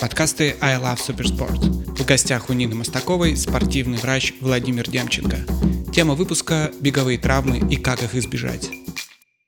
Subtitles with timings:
[0.00, 1.96] Подкасты I Love Supersport.
[1.96, 5.38] В гостях у Нины Мостаковой спортивный врач Владимир Демченко.
[5.92, 8.68] Тема выпуска– беговые травмы и как их избежать.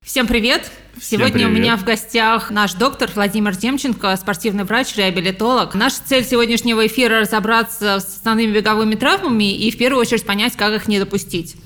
[0.02, 0.70] Всем привет!
[0.98, 1.48] Всем Сегодня привет.
[1.48, 5.74] у меня в гостях наш доктор Владимир Демченко, спортивный врач, реабилитолог.
[5.74, 10.74] Наша цель сегодняшнего эфира– разобраться с основными беговыми травмами и в первую очередь понять, как
[10.74, 11.56] их не допустить.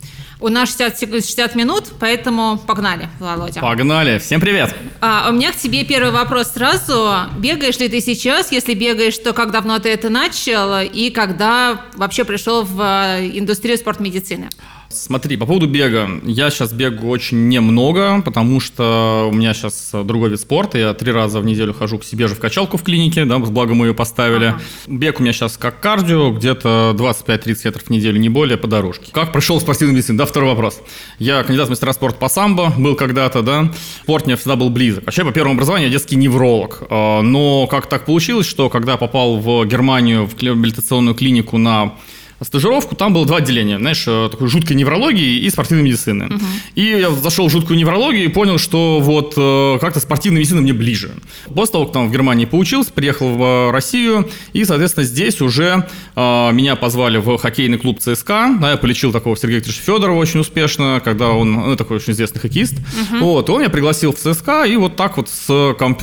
[0.42, 3.60] У нас 60, сек- 60 минут, поэтому погнали, Володя.
[3.60, 4.18] Погнали!
[4.18, 4.74] Всем привет!
[5.00, 7.14] А, у меня к тебе первый вопрос сразу.
[7.38, 8.50] Бегаешь ли ты сейчас?
[8.50, 10.80] Если бегаешь, то как давно ты это начал?
[10.80, 14.48] И когда вообще пришел в э, индустрию спортмедицины?
[14.94, 16.08] Смотри, по поводу бега.
[16.24, 20.78] Я сейчас бегаю очень немного, потому что у меня сейчас другой вид спорта.
[20.78, 23.74] Я три раза в неделю хожу к себе же в качалку в клинике, да, благо
[23.74, 24.46] мы ее поставили.
[24.46, 24.60] Ага.
[24.86, 29.10] Бег у меня сейчас как кардио, где-то 25-30 метров в неделю, не более, по дорожке.
[29.12, 30.18] Как пришел в спортивную медицину?
[30.18, 30.80] Да, второй вопрос.
[31.18, 33.72] Я кандидат в мастера спорта по самбо, был когда-то, да.
[34.02, 35.04] Спорт мне всегда был близок.
[35.06, 36.82] Вообще, по первому образованию я детский невролог.
[36.90, 41.94] А, Но как так получилось, что когда попал в Германию в реабилитационную клинику на
[42.44, 46.28] стажировку, там было два отделения, знаешь, э, такой жуткой неврологии и спортивной медицины.
[46.74, 50.72] И я зашел в жуткую неврологию и понял, что вот э, как-то спортивная медицина мне
[50.72, 51.12] ближе.
[51.54, 55.86] После того, как там в Германии поучился, приехал в э, Россию, и, соответственно, здесь уже
[56.16, 61.00] меня позвали в хоккейный клуб ЦСКА, да, я полечил такого Сергея Викторовича Федорова очень успешно,
[61.04, 62.74] когда он, ну, такой очень известный хоккеист,
[63.20, 66.02] вот, он меня пригласил в ЦСКА, и вот так вот с комп-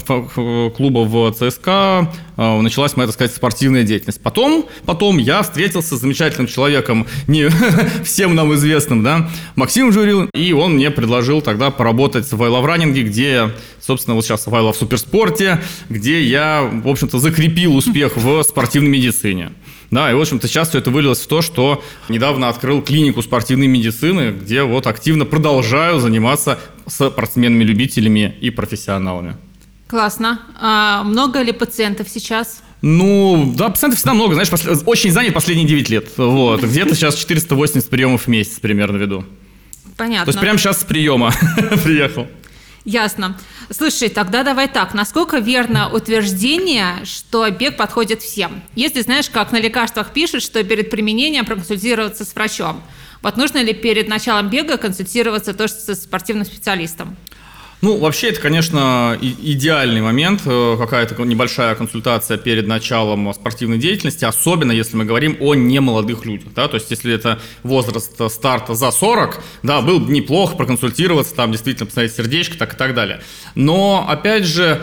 [0.76, 4.22] клуба в ЦСКА началась моя, так сказать, спортивная деятельность.
[4.22, 7.50] Потом, потом я встретился с замечательным человеком, не
[8.04, 13.50] всем нам известным, да, Максимом Журил, и он мне предложил тогда поработать в Running, где
[13.90, 19.52] собственно, вот сейчас в Love Суперспорте, где я, в общем-то, закрепил успех в спортивной медицине.
[19.90, 23.66] Да, и, в общем-то, сейчас все это вылилось в то, что недавно открыл клинику спортивной
[23.66, 29.38] медицины, где вот активно продолжаю заниматься спортсменами-любителями и профессионалами.
[29.90, 30.40] Классно.
[30.60, 32.62] А много ли пациентов сейчас?
[32.84, 36.10] Ну, да, пациентов всегда много, знаешь, посл- очень занят последние 9 лет.
[36.16, 39.26] Вот, где-то сейчас 480 приемов в месяц примерно веду.
[39.98, 40.26] Понятно.
[40.26, 41.34] То есть прямо сейчас с приема
[41.84, 42.28] приехал.
[42.86, 43.38] Ясно.
[43.72, 44.94] Слушай, тогда давай так.
[44.94, 48.62] Насколько верно утверждение, что бег подходит всем?
[48.76, 52.82] Если знаешь, как на лекарствах пишут, что перед применением проконсультироваться с врачом.
[53.22, 57.18] Вот нужно ли перед началом бега консультироваться тоже со спортивным специалистом?
[57.82, 64.74] Ну, вообще, это, конечно, идеальный момент, э, какая-то небольшая консультация перед началом спортивной деятельности, особенно
[64.74, 68.92] если мы говорим о немолодых людях, да, то есть если это возраст э, старта за
[68.92, 73.22] 40, да, было бы неплохо проконсультироваться, там действительно посмотреть сердечко, так и так далее.
[73.56, 74.82] Но, опять же,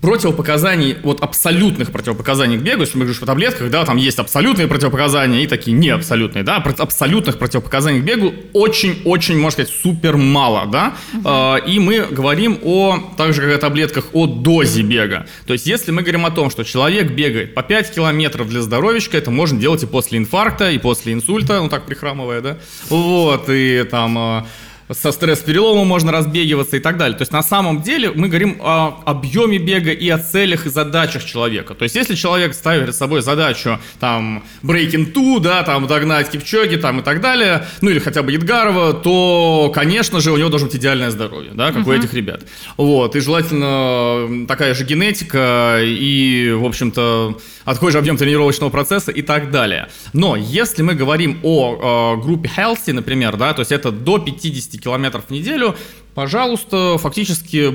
[0.00, 4.68] противопоказаний, вот абсолютных противопоказаний к бегу, если мы говорим о таблетках, да, там есть абсолютные
[4.68, 10.66] противопоказания и такие не абсолютные, да, абсолютных противопоказаний к бегу очень-очень, можно сказать, супер мало,
[10.66, 15.26] да, А, и мы говорим о, так же, как и о таблетках, о дозе бега,
[15.46, 19.16] то есть если мы говорим о том, что человек бегает по 5 километров для здоровечка,
[19.16, 22.58] это можно делать и после инфаркта, и после инсульта, ну так прихрамывая, да,
[22.90, 24.46] вот, и там...
[24.90, 27.16] со стресс-переломом можно разбегиваться и так далее.
[27.16, 31.24] То есть на самом деле мы говорим о объеме бега и о целях и задачах
[31.24, 31.74] человека.
[31.74, 36.76] То есть если человек ставит перед собой задачу там breaking two, да, там догнать Кипчоги
[36.76, 40.68] там и так далее, ну или хотя бы Едгарова, то, конечно же, у него должно
[40.68, 42.42] быть идеальное здоровье, да, как у этих ребят.
[42.76, 49.22] Вот, и желательно такая же генетика и, в общем-то, такой же объем тренировочного процесса и
[49.22, 49.88] так далее.
[50.12, 54.75] Но если мы говорим о э, группе healthy, например, да, то есть это до 50
[54.78, 55.76] километров в неделю,
[56.14, 57.70] пожалуйста, фактически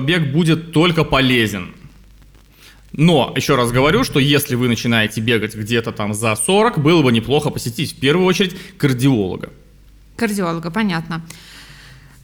[0.00, 1.74] бег будет только полезен.
[2.96, 7.10] Но, еще раз говорю, что если вы начинаете бегать где-то там за 40, было бы
[7.10, 9.50] неплохо посетить в первую очередь кардиолога.
[10.16, 11.22] Кардиолога, понятно.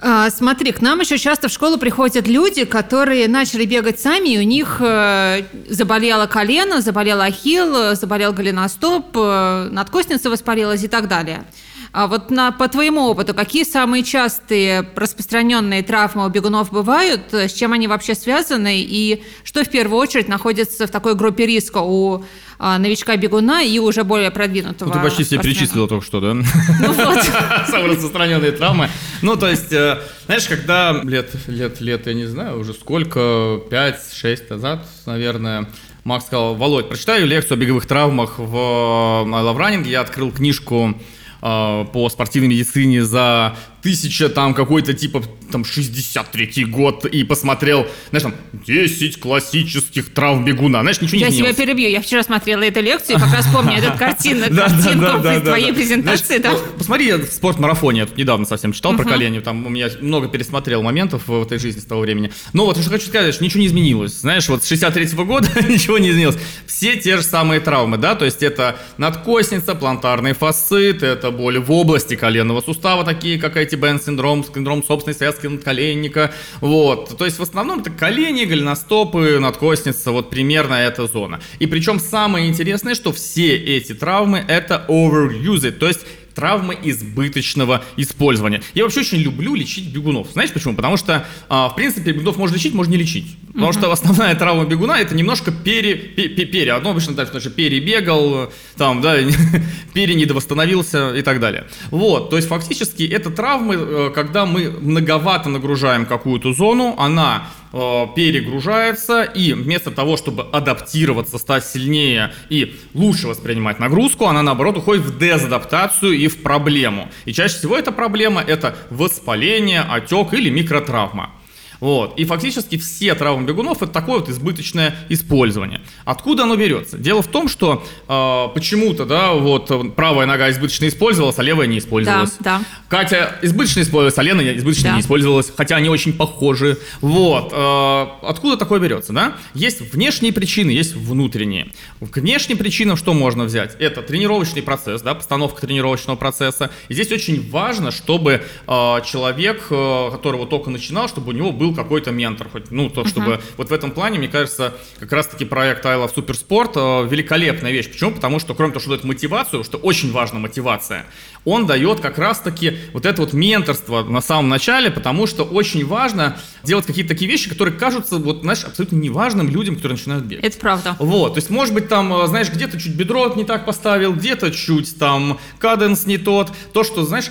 [0.03, 4.39] А, смотри, к нам еще часто в школу приходят люди, которые начали бегать сами, и
[4.39, 11.45] у них э, заболело колено, заболел ахилл, заболел голеностоп, э, надкостница воспалилась и так далее.
[11.93, 17.49] А вот на, по твоему опыту, какие самые частые распространенные травмы у бегунов бывают, э,
[17.49, 21.79] с чем они вообще связаны, и что в первую очередь находится в такой группе риска
[21.79, 22.25] у
[22.61, 26.35] а, новичка-бегуна и уже более продвинутого Ну, ты почти все перечислила только что, да?
[26.35, 26.45] Ну
[26.93, 27.25] вот.
[27.69, 28.89] Самые распространенные травмы.
[29.23, 34.43] Ну, то есть, э, знаешь, когда лет, лет, лет, я не знаю, уже сколько, 5-6
[34.51, 35.69] назад, наверное,
[36.05, 39.89] Макс сказал, Володь, прочитаю лекцию о беговых травмах в Love Running.
[39.89, 47.05] Я открыл книжку э, по спортивной медицине за тысяча там какой-то типа там 63 год
[47.05, 48.35] и посмотрел, знаешь, там
[48.67, 50.81] 10 классических травм бегуна.
[50.81, 51.89] Знаешь, ничего не Я тебя перебью.
[51.89, 56.43] Я вчера смотрела эту лекцию и как раз помню эту картину, картинку из твоей презентации.
[56.79, 60.83] Посмотри в спорт-марафоне, я тут недавно совсем читал про колени, там у меня много пересмотрел
[60.83, 62.33] моментов в этой жизни с того времени.
[62.53, 64.21] Но вот что хочу сказать, что ничего не изменилось.
[64.21, 66.39] Знаешь, вот с 63 года ничего не изменилось.
[66.67, 71.71] Все те же самые травмы, да, то есть это надкосница, плантарный фасцит, это боли в
[71.73, 77.17] области коленного сустава, такие как эти синдром, синдром собственной связки надколенника, вот.
[77.17, 81.41] То есть в основном это колени, голеностопы, надкосница, вот примерно эта зона.
[81.59, 86.01] И причем самое интересное, что все эти травмы это overuse, то есть
[86.35, 88.63] травмы избыточного использования.
[88.75, 90.29] Я вообще очень люблю лечить бегунов.
[90.33, 90.75] Знаешь почему?
[90.75, 93.37] Потому что, а, в принципе, бегунов можно лечить, можно не лечить.
[93.53, 96.73] Потому что основная травма бегуна это немножко пере, пе- пе- пере.
[96.73, 99.17] Одно обычно потому что перебегал, там, да,
[99.95, 101.67] пере недовосстановился и так далее.
[101.91, 108.07] Вот, то есть фактически это травмы, э, когда мы многовато нагружаем какую-то зону, она э,
[108.15, 115.05] перегружается, и вместо того, чтобы адаптироваться, стать сильнее и лучше воспринимать нагрузку, она наоборот уходит
[115.05, 117.09] в дезадаптацию и в проблему.
[117.25, 121.35] И чаще всего эта проблема это воспаление, отек или микротравма.
[121.81, 122.19] Вот.
[122.19, 125.81] И фактически все травмы бегунов это такое вот избыточное использование.
[126.05, 126.99] Откуда оно берется?
[126.99, 131.67] Дело в том, что э, почему-то, да, вот э, правая нога избыточно использовалась, а левая
[131.67, 132.37] не использовалась.
[132.41, 132.65] Да, да.
[132.89, 134.95] Катя избыточно использовалась, а Лена избыточно Да.
[134.97, 136.79] не использовалась, хотя они очень похожи.
[137.01, 137.53] Вот.
[137.53, 139.35] э, откуда такое берется, да?
[139.55, 141.69] Есть внешние причины, есть внутренние.
[142.01, 143.77] К внешним причинам что можно взять?
[143.79, 146.71] Это тренировочный процесс, да, постановка тренировочного процесса.
[146.89, 151.70] И здесь очень важно, чтобы э, человек, э, которого только начинал, чтобы у него был
[151.75, 152.49] какой-то ментор.
[152.49, 156.15] Хоть, ну, то, чтобы вот в этом плане, мне кажется, как раз-таки проект I Love
[156.15, 157.91] Суперспорт э, великолепная вещь.
[157.91, 158.13] Почему?
[158.13, 161.07] Потому что, кроме того, что дает мотивацию, что очень важна мотивация,
[161.45, 166.39] он дает как раз-таки вот это вот менторство на самом начале, потому что очень важно
[166.65, 170.45] делать какие-то такие вещи, которые кажутся, вот, знаешь, абсолютно неважным людям, которые начинают бегать.
[170.45, 170.97] Это правда.
[170.99, 174.51] Вот, то есть, может быть, там, э, знаешь, где-то чуть бедро не так поставил, где-то
[174.51, 176.53] чуть там каденс не тот.
[176.73, 177.31] То, что, знаешь,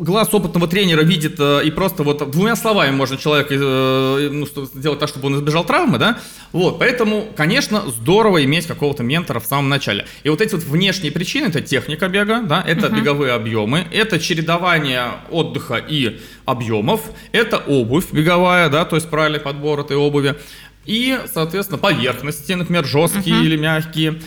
[0.00, 4.98] глаз опытного тренера видит, э, и просто вот двумя словами можно человека э, ну, сделать
[4.98, 6.18] так, чтобы он избежал травмы, да?
[6.52, 10.06] Вот, поэтому, конечно, здорово иметь какого-то ментора в самом начале.
[10.22, 15.12] И вот эти вот внешние причины, это техника бега, да, это беговые объемы, это чередование
[15.30, 17.02] отдыха и объемов,
[17.32, 20.36] это обувь беговая, да, то есть правильный подбор этой обуви.
[20.84, 24.20] И, соответственно, поверхности, например, жесткие или мягкие.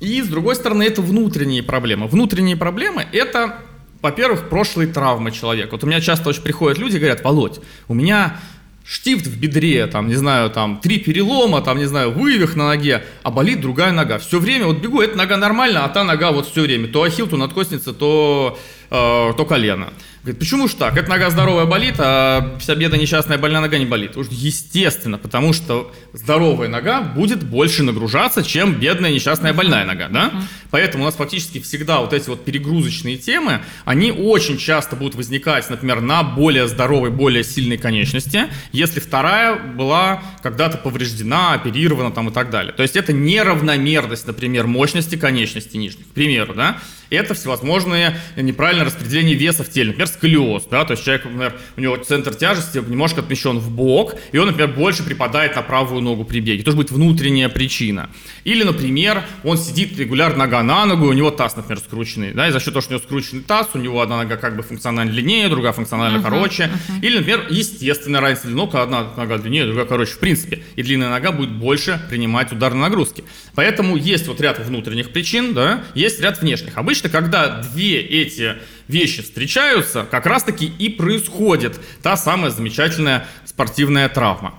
[0.00, 2.06] И, с другой стороны, это внутренние проблемы.
[2.06, 3.58] Внутренние проблемы– это,
[4.02, 5.72] во-первых, прошлые травмы человека.
[5.72, 8.38] Вот у меня часто очень приходят люди и говорят, Володь, у меня
[8.84, 13.04] штифт в бедре, там, не знаю, там, три перелома, там, не знаю, вывих на ноге,
[13.22, 14.18] а болит другая нога.
[14.18, 16.88] Все время вот бегу, эта нога нормально, а та нога вот все время.
[16.88, 18.58] То ахилл, то надкосница, то,
[18.90, 19.92] э, то колено.
[20.22, 20.96] Говорит, почему ж так?
[20.96, 24.16] Эта нога здоровая болит, а вся бедная несчастная больная нога не болит.
[24.16, 30.32] Уж естественно, потому что здоровая нога будет больше нагружаться, чем бедная несчастная больная нога, да?
[30.70, 35.70] Поэтому у нас фактически всегда вот эти вот перегрузочные темы, они очень часто будут возникать,
[35.70, 42.32] например, на более здоровой, более сильной конечности, если вторая была когда-то повреждена, оперирована там и
[42.32, 42.72] так далее.
[42.72, 46.78] То есть это неравномерность, например, мощности конечности нижних, к примеру, да?
[47.10, 51.80] Это всевозможные неправильное распределение веса в теле, например, сколиоз, да, то есть человек, например, у
[51.80, 56.24] него центр тяжести немножко отмещен в бок, и он, например, больше припадает на правую ногу
[56.24, 58.10] при беге, тоже будет внутренняя причина.
[58.44, 62.50] Или, например, он сидит регулярно нога на ногу, у него таз, например, скрученный, да, и
[62.50, 65.12] за счет того, что у него скрученный таз, у него одна нога как бы функционально
[65.12, 66.70] длиннее, другая функционально короче,
[67.00, 71.10] или, например, естественная разница длины, когда одна нога длиннее, другая короче, в принципе, и длинная
[71.10, 73.24] нога будет больше принимать ударные нагрузки.
[73.54, 76.76] Поэтому есть вот ряд внутренних причин, да, есть ряд внешних.
[76.76, 78.56] Обычно, когда две эти
[78.88, 84.54] вещи встречаются, как раз-таки и происходит та самая замечательная спортивная травма.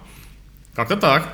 [0.75, 1.33] Как-то так.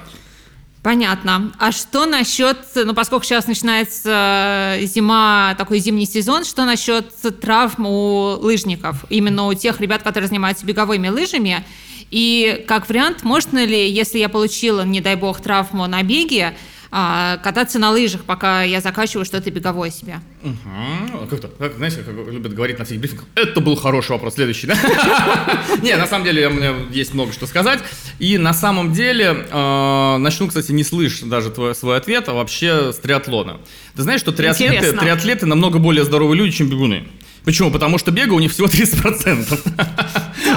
[0.85, 1.51] Понятно.
[1.57, 7.87] А что насчет, ну, поскольку сейчас начинается э, зима, такой зимний сезон, что насчет травм
[7.87, 9.03] у лыжников?
[9.09, 11.65] Именно у тех ребят, которые занимаются беговыми лыжами.
[12.11, 16.55] И как вариант, можно ли, если я получила, не дай бог, травму на беге,
[16.97, 20.21] а, кататься на лыжах, пока я заканчиваю что-то беговое себе?
[20.43, 21.27] Мгм.
[21.29, 24.77] Как-то, как, знаете, как любят говорить на всех брифингах, это был хороший вопрос, следующий, да?
[25.81, 27.81] Не, на самом деле у меня есть много что сказать.
[28.19, 32.93] И на самом деле, э, начну, кстати, не слышь даже твой, свой ответ, а вообще
[32.93, 33.59] с триатлона.
[33.97, 37.09] Ты знаешь, что триатлеты, триатлеты намного более здоровые люди, чем бегуны.
[37.43, 37.71] Почему?
[37.71, 39.59] Потому что бега у них всего 30%.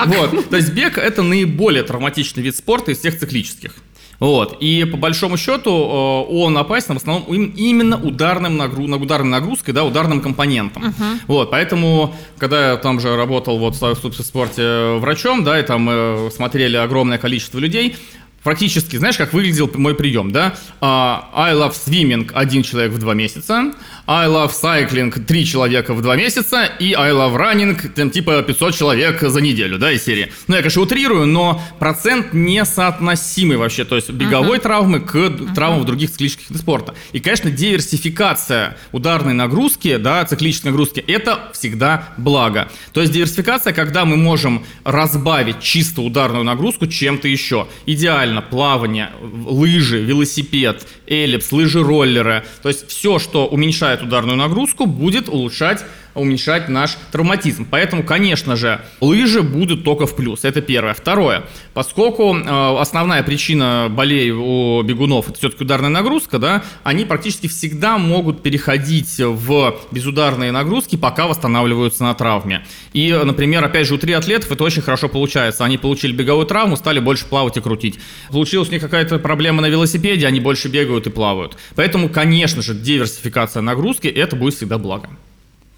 [0.06, 0.50] Вот.
[0.50, 3.74] То есть бег это наиболее травматичный вид спорта из всех циклических.
[4.20, 4.56] Вот.
[4.60, 8.84] И по большому счету э, он опасен в основном именно ударным нагру...
[8.84, 10.86] ударной нагрузкой, да, ударным компонентом.
[10.86, 11.18] Uh-huh.
[11.28, 11.50] Вот.
[11.50, 16.76] Поэтому, когда я там же работал вот в спорте врачом, да, и там мы смотрели
[16.76, 17.96] огромное количество людей,
[18.42, 20.54] практически, знаешь, как выглядел мой прием, да?
[20.80, 23.72] Uh, I love swimming один человек в два месяца,
[24.06, 28.74] I love cycling три человека в два месяца и I love running там типа 500
[28.74, 30.32] человек за неделю, да, из серии.
[30.46, 34.62] Ну, я, конечно, утрирую, но процент несоотносимый вообще, то есть беговой uh-huh.
[34.62, 35.54] травмы к uh-huh.
[35.54, 36.94] травмам в других циклических видах спорта.
[37.12, 42.68] И, конечно, диверсификация ударной нагрузки, да, циклической нагрузки, это всегда благо.
[42.92, 47.66] То есть диверсификация, когда мы можем разбавить чисто ударную нагрузку чем-то еще.
[47.84, 52.44] Идеально реально плавание, лыжи, велосипед, эллипс, лыжи-роллеры.
[52.62, 55.84] То есть все, что уменьшает ударную нагрузку, будет улучшать
[56.18, 57.66] уменьшать наш травматизм.
[57.70, 60.44] Поэтому, конечно же, лыжи будут только в плюс.
[60.44, 60.94] Это первое.
[60.94, 61.44] Второе.
[61.74, 67.98] Поскольку э, основная причина болей у бегунов это все-таки ударная нагрузка, да, они практически всегда
[67.98, 72.64] могут переходить в безударные нагрузки, пока восстанавливаются на травме.
[72.92, 75.64] И, например, опять же, у триатлетов это очень хорошо получается.
[75.64, 77.98] Они получили беговую травму, стали больше плавать и крутить.
[78.30, 81.56] Получилась у них какая-то проблема на велосипеде, они больше бегают и плавают.
[81.74, 85.08] Поэтому, конечно же, диверсификация нагрузки это будет всегда благо.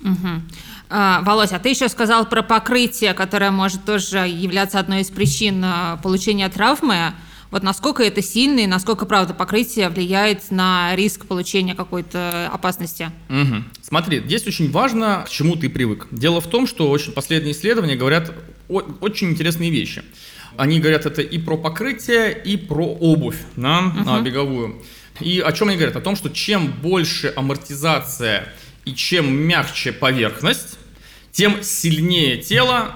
[0.02, 0.42] Угу.
[0.88, 5.62] А, Володь, а ты еще сказал про покрытие, которое может тоже являться одной из причин
[5.64, 7.12] а, получения травмы.
[7.50, 13.10] Вот насколько это сильно и насколько, правда, покрытие влияет на риск получения какой-то опасности?
[13.28, 13.64] Угу.
[13.82, 16.06] Смотри, здесь очень важно, к чему ты привык.
[16.12, 18.32] Дело в том, что очень последние исследования говорят
[18.68, 20.02] о- очень интересные вещи.
[20.56, 24.22] Они говорят это и про покрытие, и про обувь да, угу.
[24.22, 24.82] беговую.
[25.20, 25.96] И о чем они говорят?
[25.96, 28.48] О том, что чем больше амортизация
[28.90, 30.78] и чем мягче поверхность,
[31.32, 32.92] тем сильнее тело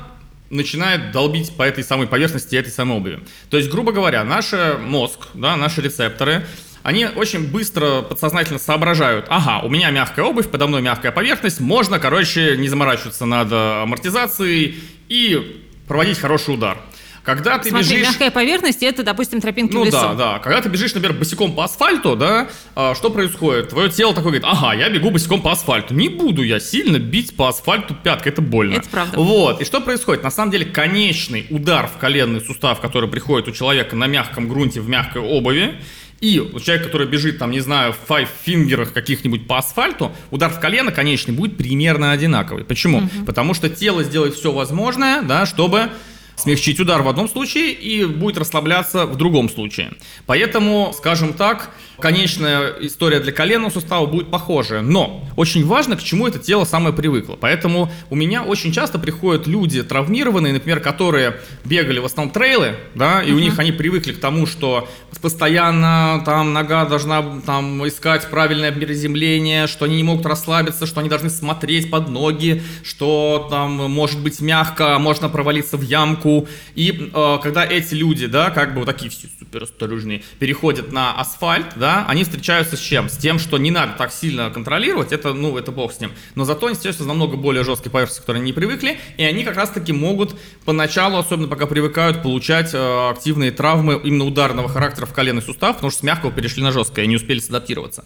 [0.51, 3.21] начинает долбить по этой самой поверхности этой самой обуви.
[3.49, 6.47] То есть, грубо говоря, наш мозг, да, наши рецепторы,
[6.83, 11.99] они очень быстро подсознательно соображают, ага, у меня мягкая обувь, подо мной мягкая поверхность, можно,
[11.99, 16.79] короче, не заморачиваться над амортизацией и проводить хороший удар.
[17.25, 18.07] Когда ты Смотри, бежишь...
[18.07, 19.97] мягкая поверхность, это, допустим, тропинки ну, в лесу.
[19.97, 20.39] да, да.
[20.41, 23.71] Когда ты бежишь, например, босиком по асфальту, да, а, что происходит?
[23.71, 25.95] Твое тело такое говорит, ага, я бегу босиком по асфальту.
[25.95, 28.75] Не буду я сильно бить по асфальту пяткой, это больно.
[28.75, 29.19] Это правда.
[29.19, 29.63] Вот.
[29.63, 30.23] И что происходит?
[30.23, 34.83] На самом деле, конечный удар в коленный сустав, который приходит у человека на мягком грунте
[34.83, 35.81] в мягкой обуви,
[36.21, 40.93] и человек, который бежит, там, не знаю, в файв-фингерах каких-нибудь по асфальту, удар в колено
[40.93, 42.65] конечный будет примерно одинаковый.
[42.65, 42.99] Почему?
[42.99, 43.25] Угу.
[43.27, 45.91] Потому что тело сделает все возможное, да, чтобы
[46.37, 49.93] смягчить удар в одном случае и будет расслабляться в другом случае.
[50.27, 51.71] Поэтому, скажем так,
[52.05, 54.83] конечная история для коленного сустава будет похожая.
[54.83, 57.39] Но очень важно, к чему это тело самое привыкло.
[57.41, 63.23] Поэтому у меня очень часто приходят люди травмированные, например, которые бегали в основном трейлы, да,
[63.23, 63.37] и uh-huh.
[63.37, 64.87] у них они привыкли к тому, что
[65.23, 71.09] постоянно там нога должна там искать правильное приземление, что они не могут расслабиться, что они
[71.09, 76.47] должны смотреть под ноги, что там может быть мягко, можно провалиться в ямку.
[76.75, 81.19] И э, когда эти люди, да, как бы вот такие все супер осторожные, переходят на
[81.19, 83.09] асфальт, да, они встречаются с чем?
[83.09, 86.13] С тем, что не надо так сильно контролировать, это, ну, это бог с ним.
[86.35, 89.45] Но зато они встречаются с намного более жесткой поверхностью, которые они не привыкли, и они
[89.45, 95.13] как раз-таки могут поначалу, особенно пока привыкают, получать э, активные травмы именно ударного характера в
[95.13, 98.05] коленный сустав, потому что с мягкого перешли на жесткое и не успели адаптироваться.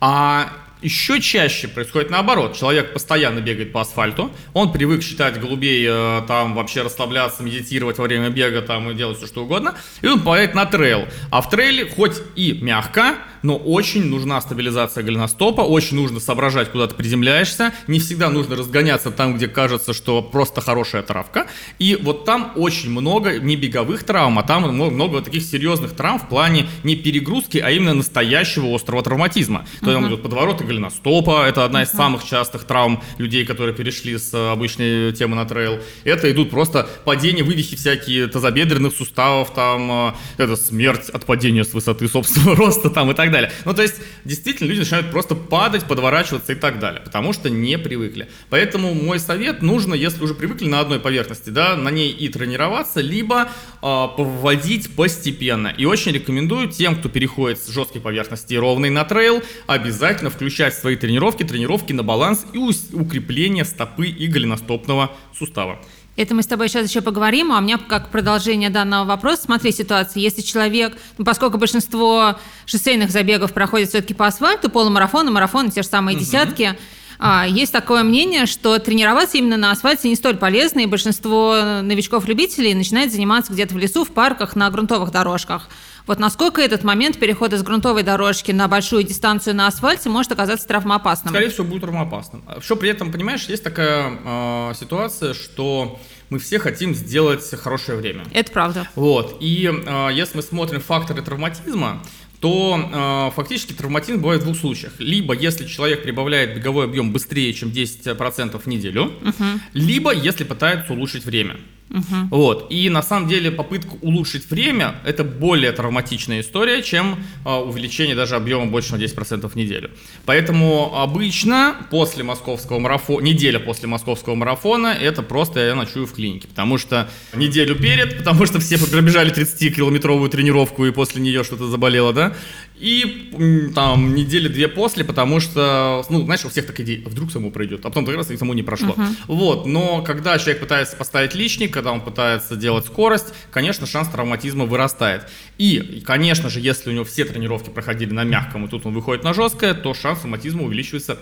[0.00, 2.56] А еще чаще происходит наоборот.
[2.56, 8.04] Человек постоянно бегает по асфальту, он привык считать голубей, э, там вообще расслабляться, медитировать во
[8.04, 11.06] время бега там и делать все что угодно, и он попадает на трейл.
[11.30, 16.86] А в трейле хоть и мягко, но очень нужна стабилизация голеностопа, очень нужно соображать, куда
[16.86, 21.46] ты приземляешься, не всегда нужно разгоняться там, где кажется, что просто хорошая травка,
[21.78, 26.18] и вот там очень много не беговых травм, а там много, много таких серьезных травм
[26.18, 29.66] в плане не перегрузки, а именно настоящего острого травматизма.
[29.80, 30.08] То есть uh-huh.
[30.08, 35.36] идет подворот голеностопа, это одна из самых частых травм людей, которые перешли с обычной темы
[35.36, 35.78] на трейл.
[36.04, 41.74] Это идут просто падения, вывихи всякие тазобедренных суставов, там, э, это смерть от падения с
[41.74, 43.52] высоты собственного роста там и так далее.
[43.64, 47.78] Ну, то есть, действительно, люди начинают просто падать, подворачиваться и так далее, потому что не
[47.78, 48.28] привыкли.
[48.48, 53.00] Поэтому мой совет, нужно, если уже привыкли на одной поверхности, да, на ней и тренироваться,
[53.00, 53.48] либо э,
[53.82, 55.68] поводить постепенно.
[55.68, 60.74] И очень рекомендую тем, кто переходит с жесткой поверхности ровной на трейл, обязательно включать включать
[60.74, 65.80] в свои тренировки тренировки на баланс и укрепление стопы и голеностопного сустава.
[66.14, 69.72] Это мы с тобой сейчас еще поговорим, а у меня как продолжение данного вопроса, смотри
[69.72, 75.82] ситуацию, если человек, ну, поскольку большинство шоссейных забегов проходит все-таки по асфальту, полумарафоны, марафоны, те
[75.82, 76.24] же самые угу.
[76.24, 76.76] десятки,
[77.18, 82.74] а, есть такое мнение, что тренироваться именно на асфальте не столь полезно, и большинство новичков-любителей
[82.74, 85.68] начинает заниматься где-то в лесу, в парках, на грунтовых дорожках.
[86.06, 90.66] Вот насколько этот момент перехода с грунтовой дорожки на большую дистанцию на асфальте может оказаться
[90.66, 91.32] травмоопасным?
[91.32, 92.44] Скорее всего, будет травмоопасным.
[92.56, 98.24] Еще при этом, понимаешь, есть такая э, ситуация, что мы все хотим сделать хорошее время.
[98.32, 98.88] Это правда.
[98.94, 99.36] Вот.
[99.40, 102.02] И э, если мы смотрим факторы травматизма,
[102.40, 104.94] то э, фактически травматизм бывает в двух случаях.
[104.98, 109.44] Либо если человек прибавляет беговой объем быстрее, чем 10% в неделю, угу.
[109.74, 111.58] либо если пытается улучшить время.
[111.92, 112.28] Угу.
[112.30, 112.66] Вот.
[112.70, 118.34] И на самом деле попытка улучшить время– это более травматичная история, чем э, увеличение даже
[118.34, 119.90] объема больше на 10% в неделю.
[120.24, 126.48] Поэтому обычно после московского марафона, неделя после московского марафона– это просто я ночую в клинике.
[126.48, 132.12] Потому что неделю перед, потому что все пробежали 30-километровую тренировку и после нее что-то заболело,
[132.12, 132.34] да?
[132.82, 137.50] И там недели две после, потому что, ну, знаешь, у всех так идея, вдруг само
[137.50, 138.94] пройдет, а потом как раз и само не прошло.
[138.94, 139.14] Uh-huh.
[139.28, 144.66] Вот, но когда человек пытается поставить личник, когда он пытается делать скорость, конечно, шанс травматизма
[144.66, 145.28] вырастает.
[145.58, 149.24] И, конечно же, если у него все тренировки проходили на мягком, и тут он выходит
[149.24, 151.18] на жесткое, то шанс травматизма увеличивается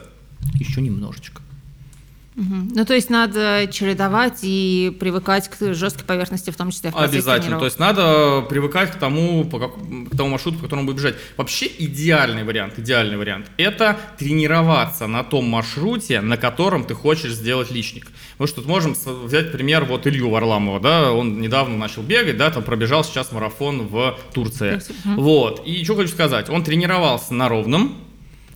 [0.55, 1.41] еще немножечко.
[2.37, 2.55] Угу.
[2.75, 7.59] Ну, то есть надо чередовать и привыкать к жесткой поверхности, в том числе в Обязательно.
[7.59, 11.17] То есть надо привыкать к тому, по как, к тому маршруту, по которому будет бежать.
[11.37, 17.71] Вообще идеальный вариант, идеальный вариант– это тренироваться на том маршруте, на котором ты хочешь сделать
[17.71, 18.07] личник.
[18.39, 18.95] Мы что тут можем
[19.25, 23.89] взять пример вот Илью Варламова, да, он недавно начал бегать, да, там пробежал сейчас марафон
[23.89, 24.77] в Турции.
[25.05, 25.21] Угу.
[25.21, 25.67] Вот.
[25.67, 27.97] И что хочу сказать, он тренировался на ровном,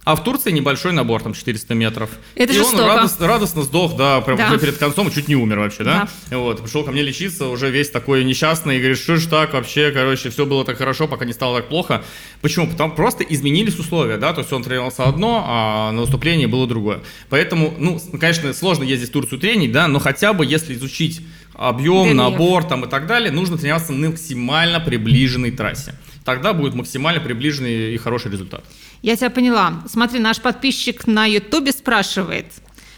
[0.05, 2.11] а в Турции небольшой набор, там 400 метров.
[2.35, 2.83] Это и жестоко.
[2.83, 4.57] он радостно, радостно сдох, да, прям да.
[4.59, 6.09] перед концом, чуть не умер вообще, да?
[6.31, 6.39] да.
[6.39, 9.91] Вот, пришел ко мне лечиться, уже весь такой несчастный, и говорит, что ж так вообще,
[9.93, 12.05] короче, все было так хорошо, пока не стало так плохо.
[12.43, 12.69] Почему?
[12.69, 17.01] Потому просто изменились условия, да, то есть он тренировался одно, а на выступлении было другое.
[17.31, 21.23] Поэтому, ну, конечно, сложно ездить в Турцию тренить, да, но хотя бы если изучить
[21.55, 22.17] объем, Рельеф.
[22.17, 25.95] набор там и так далее, нужно тренироваться на максимально приближенной трассе.
[26.25, 28.65] Тогда будет максимально приближенный и хороший результат.
[29.03, 29.83] Я тебя поняла.
[29.87, 32.47] Смотри, наш подписчик на Ютубе спрашивает,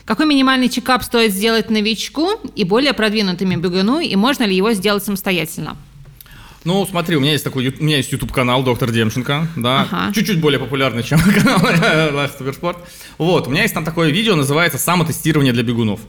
[0.05, 5.05] какой минимальный чекап стоит сделать новичку и более продвинутыми бегуну, и можно ли его сделать
[5.05, 5.77] самостоятельно?
[6.63, 10.13] Ну, смотри, у меня есть такой, у меня есть YouTube канал Доктор Демченко, да, ага.
[10.13, 12.79] чуть-чуть более популярный, чем канал Наш Суперспорт.
[13.19, 16.01] Вот, у меня есть там такое видео, называется «Самотестирование для бегунов».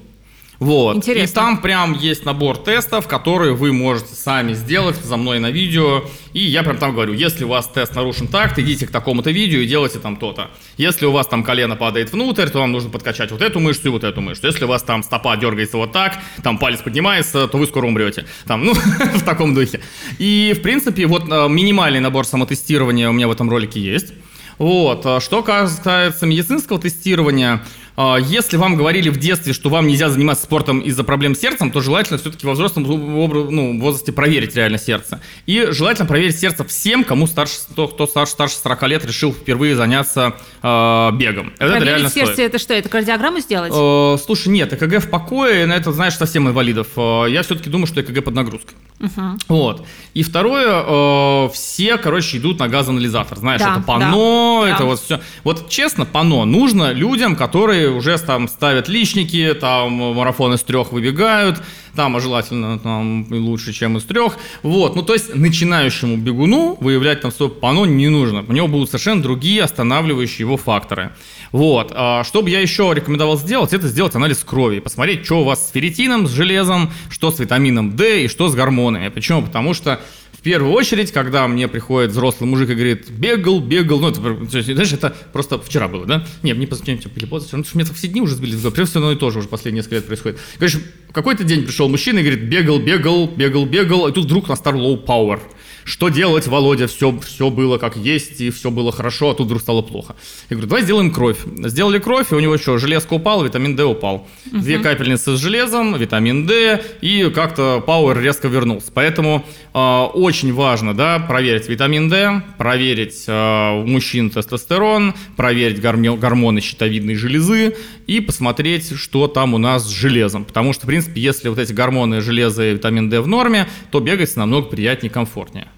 [0.60, 0.96] Вот.
[0.96, 1.32] Интересно.
[1.32, 6.04] И там прям есть набор тестов, которые вы можете сами сделать за мной на видео.
[6.34, 9.60] И я прям там говорю, если у вас тест нарушен так, идите к такому-то видео
[9.60, 10.50] и делайте там то-то.
[10.78, 13.92] Если у вас там колено падает внутрь, то вам нужно подкачать вот эту мышцу и
[13.92, 14.48] вот эту мышцу.
[14.48, 18.26] Если у вас там стопа дергается вот так, там палец поднимается, то вы скоро умрете.
[18.46, 18.74] Там, ну,
[19.14, 19.82] в таком духе.
[20.18, 24.14] И, в принципе, вот э, минимальный набор самотестирования у меня в этом ролике есть.
[24.58, 25.06] Вот.
[25.06, 27.64] А что касается медицинского тестирования,
[27.98, 31.82] если вам говорили в детстве, что вам нельзя заниматься спортом из-за проблем с сердцем, то
[31.82, 35.20] желательно все-таки во взрослом ну, возрасте проверить реально сердце.
[35.46, 39.76] И желательно проверить сердце всем, кому старше, кто, кто старше, старше 40 лет решил впервые
[39.76, 41.54] заняться э, бегом.
[41.58, 42.50] Это проверить реально сердце стоит.
[42.50, 43.74] это что, это кардиограмму сделать?
[43.76, 46.88] Э, слушай, нет, ЭКГ в покое, на это, знаешь, совсем инвалидов.
[46.96, 48.76] Я все-таки думаю, что ЭКГ под нагрузкой.
[49.00, 49.38] Угу.
[49.48, 49.86] Вот.
[50.14, 53.38] И второе, э, все, короче, идут на газоанализатор.
[53.38, 54.86] Знаешь, да, это пано, да, это да.
[54.86, 55.20] вот все.
[55.44, 61.62] Вот честно, пано нужно людям, которые уже там ставят личники, там марафон из трех выбегают,
[61.96, 64.38] там а желательно там лучше, чем из трех.
[64.64, 68.46] Вот, ну то есть начинающему бегуну выявлять там свое пано не нужно.
[68.48, 71.12] У него будут совершенно другие останавливающие его факторы.
[71.52, 71.92] Вот.
[71.96, 75.68] А, что бы я еще рекомендовал сделать, это сделать анализ крови, посмотреть, что у вас
[75.68, 79.10] с ферритином, с железом, что с витамином D и что с гормонами.
[79.10, 79.42] Почему?
[79.42, 80.00] Потому что
[80.48, 85.14] первую очередь, когда мне приходит взрослый мужик и говорит, бегал, бегал, ну, это, знаешь, это
[85.34, 86.26] просто вчера было, да?
[86.42, 89.12] Не, мне позавчера или позавчера, ну, мне все дни уже сбили в голову, все одно
[89.12, 90.40] и то же уже последние несколько лет происходит.
[90.58, 90.80] Короче,
[91.12, 95.04] какой-то день пришел мужчина и говорит, бегал, бегал, бегал, бегал, и тут вдруг настал low
[95.06, 95.42] power–
[95.88, 99.62] что делать, Володя, все, все было как есть, и все было хорошо, а тут вдруг
[99.62, 100.18] стало плохо.
[100.50, 101.38] Я говорю, давай сделаем кровь.
[101.64, 104.28] Сделали кровь, и у него что, железка упала, витамин D упал.
[104.48, 104.58] Угу.
[104.60, 108.92] Две капельницы с железом, витамин D, и как-то пауэр резко вернулся.
[108.94, 116.60] Поэтому э, очень важно, да, проверить витамин D, проверить э, у мужчин тестостерон, проверить гормоны
[116.60, 120.44] щитовидной железы и посмотреть, что там у нас с железом.
[120.44, 124.02] Потому что, в принципе, если вот эти гормоны железа и витамин D в норме, то
[124.02, 125.70] бегать намного приятнее и комфортнее.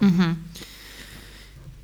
[0.00, 0.36] Угу.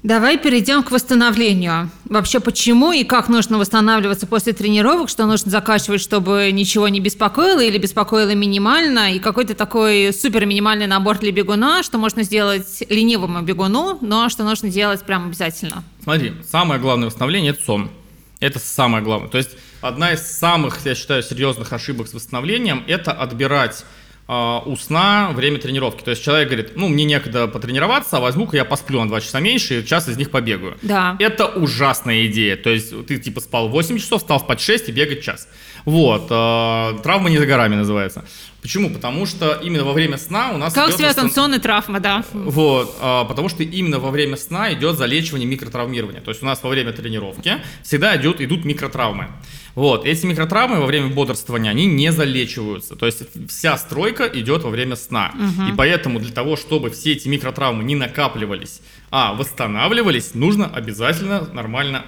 [0.07, 1.90] Давай перейдем к восстановлению.
[2.05, 7.59] Вообще, почему и как нужно восстанавливаться после тренировок, что нужно закачивать, чтобы ничего не беспокоило
[7.59, 13.42] или беспокоило минимально, и какой-то такой супер минимальный набор для бегуна, что можно сделать ленивому
[13.42, 15.83] бегуну, но что нужно делать прям обязательно.
[16.05, 17.90] Смотри, самое главное восстановление– это сон.
[18.38, 19.29] Это самое главное.
[19.29, 23.85] То есть одна из самых, я считаю, серьезных ошибок с восстановлением– это отбирать
[24.29, 26.03] у сна время тренировки.
[26.03, 29.41] То есть человек говорит, ну, мне некогда потренироваться, а возьму-ка я посплю на 2 часа
[29.41, 30.77] меньше и час из них побегаю.
[30.83, 31.17] Да.
[31.21, 32.57] Это ужасная идея.
[32.57, 35.49] То есть ты типа спал 8 часов, встал в под 6 и бегать час.
[35.87, 36.27] Вот.
[36.31, 38.25] Э, травма не за горами называется.
[38.61, 38.90] Почему?
[38.90, 40.75] Потому что именно во время сна у нас...
[40.75, 42.25] Как идет связан сон и травма, да.
[42.33, 46.20] вот, а, потому что именно во время сна идет залечивание микротравмирования.
[46.20, 49.29] То есть у нас во время тренировки всегда идут, идут микротравмы.
[49.77, 52.96] Вот, эти микротравмы во время бодрствования, они не залечиваются.
[52.96, 55.33] То есть вся стройка идет во время сна.
[55.70, 58.81] И поэтому для того, чтобы все эти микротравмы не накапливались,
[59.12, 62.05] а восстанавливались, нужно обязательно нормально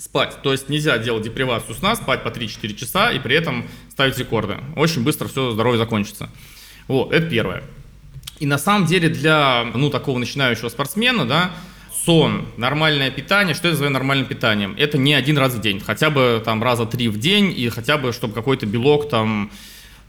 [0.00, 0.38] спать.
[0.42, 4.56] То есть нельзя делать депривацию сна, спать по 3-4 часа и при этом ставить рекорды.
[4.74, 6.30] Очень быстро все здоровье закончится.
[6.88, 7.62] Вот, это первое.
[8.38, 11.50] И на самом деле для, ну, такого начинающего спортсмена, да,
[11.92, 14.74] сон, нормальное питание, что я называю нормальным питанием?
[14.78, 17.98] Это не один раз в день, хотя бы там раза три в день, и хотя
[17.98, 19.50] бы, чтобы какой-то белок там,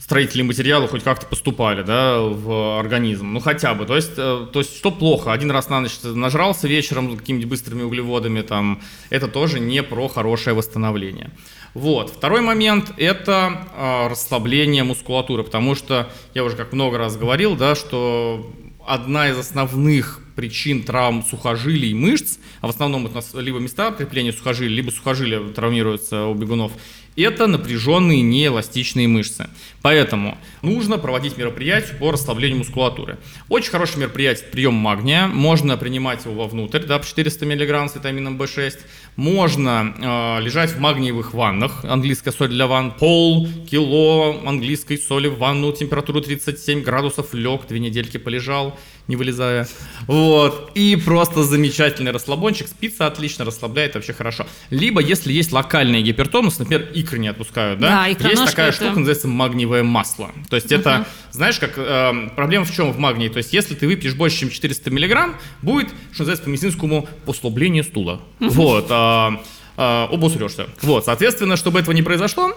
[0.01, 4.59] строительные материалы хоть как-то поступали, да, в организм, ну хотя бы, то есть, э, то
[4.59, 9.59] есть что плохо, один раз на ночь нажрался вечером какими-нибудь быстрыми углеводами, там, это тоже
[9.59, 11.29] не про хорошее восстановление.
[11.73, 12.09] Вот.
[12.09, 17.75] Второй момент– это э, расслабление мускулатуры, потому что я уже как много раз говорил, да,
[17.75, 18.51] что
[18.85, 23.59] одна из основных причин травм сухожилий и мышц, а в основном это у нас либо
[23.59, 26.71] места крепления сухожилий, либо сухожилия травмируются у бегунов,
[27.15, 29.49] это напряженные неэластичные мышцы.
[29.81, 33.17] Поэтому нужно проводить мероприятия по расслаблению мускулатуры.
[33.49, 35.27] Очень хорошее мероприятие– прием магния.
[35.27, 38.79] Можно принимать его вовнутрь, да, по 400 мг с витамином В6.
[39.15, 41.83] Можно э, лежать в магниевых ваннах.
[41.83, 42.91] Английская соль для ванн.
[42.91, 45.71] Пол кило английской соли в ванну.
[45.73, 47.33] Температуру 37 градусов.
[47.33, 49.67] Лег, две недельки полежал, не вылезая.
[50.07, 50.71] Вот.
[50.75, 52.67] И просто замечательный расслабончик.
[52.67, 54.47] Спится отлично, расслабляет вообще хорошо.
[54.69, 57.89] Либо, если есть локальный гипертонус, например, икры не отпускают, да?
[57.89, 60.31] Да, есть такая это- штука, называется магниевое масло.
[60.49, 63.29] То есть это, знаешь, как э, проблема в чем в магнии?
[63.29, 68.21] То есть если ты выпьешь больше, чем 400 миллиграмм, будет, что называется по-медицинскому, послабление стула.
[68.39, 68.87] Вот.
[68.89, 69.41] а,
[69.77, 70.67] а, обосрешься.
[70.81, 72.53] Вот, соответственно, чтобы этого не произошло,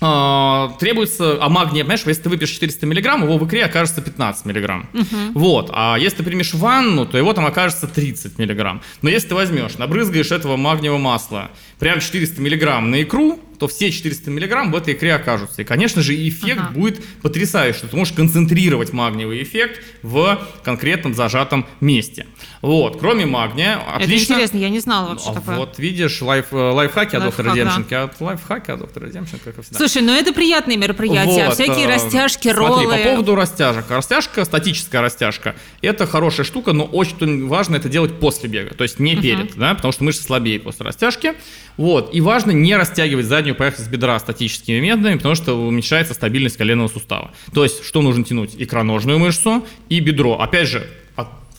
[0.00, 4.88] требуется, а магния, понимаешь, если ты выпьешь 400 миллиграмм, его в икре окажется 15 миллиграмм.
[5.34, 8.80] Вот, а если ты примешь ванну, то его там окажется 30 миллиграмм.
[9.02, 13.90] Но если ты возьмешь, набрызгаешь этого магниевого масла, прям 400 миллиграмм на икру, то все
[13.90, 15.60] 400 миллиграмм в этой икре окажутся.
[15.60, 16.72] И, конечно же, эффект Ага.
[16.72, 17.86] будет потрясающий.
[17.88, 22.26] Ты можешь концентрировать магниевый эффект в конкретном зажатом месте.
[22.62, 24.34] Вот, кроме магния, Это отлично...
[24.34, 25.56] интересно, я не знала вообще А такое.
[25.56, 27.74] Вот видишь, лайф, э, лайфхаки от доктора Лайфхак, да.
[27.76, 29.78] Демченко, а от лайфхаки от доктора Демченко, как и всегда.
[29.78, 32.96] Слушай, ну это приятные мероприятия, Вот, всякие э, растяжки, смотри, роллы.
[32.96, 33.90] по поводу растяжек.
[33.90, 38.98] Растяжка, статическая растяжка, это хорошая штука, но очень важно это делать после бега, то есть
[38.98, 41.34] не перед, да, потому что мышцы слабеют после растяжки.
[41.80, 46.88] Вот, и важно не растягивать заднюю поверхность бедра статическими методами, потому что уменьшается стабильность коленного
[46.88, 47.30] сустава.
[47.54, 48.50] То есть, что нужно тянуть?
[48.58, 50.38] Икроножную мышцу и бедро.
[50.38, 50.86] Опять же,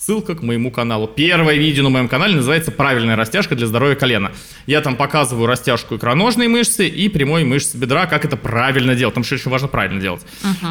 [0.03, 1.05] Ссылка к моему каналу.
[1.05, 4.31] Первое видео на моем канале называется «Правильная растяжка для здоровья колена».
[4.65, 9.25] Я там показываю растяжку икроножной мышцы и прямой мышцы бедра, как это правильно делать, потому
[9.25, 10.23] что очень важно правильно делать.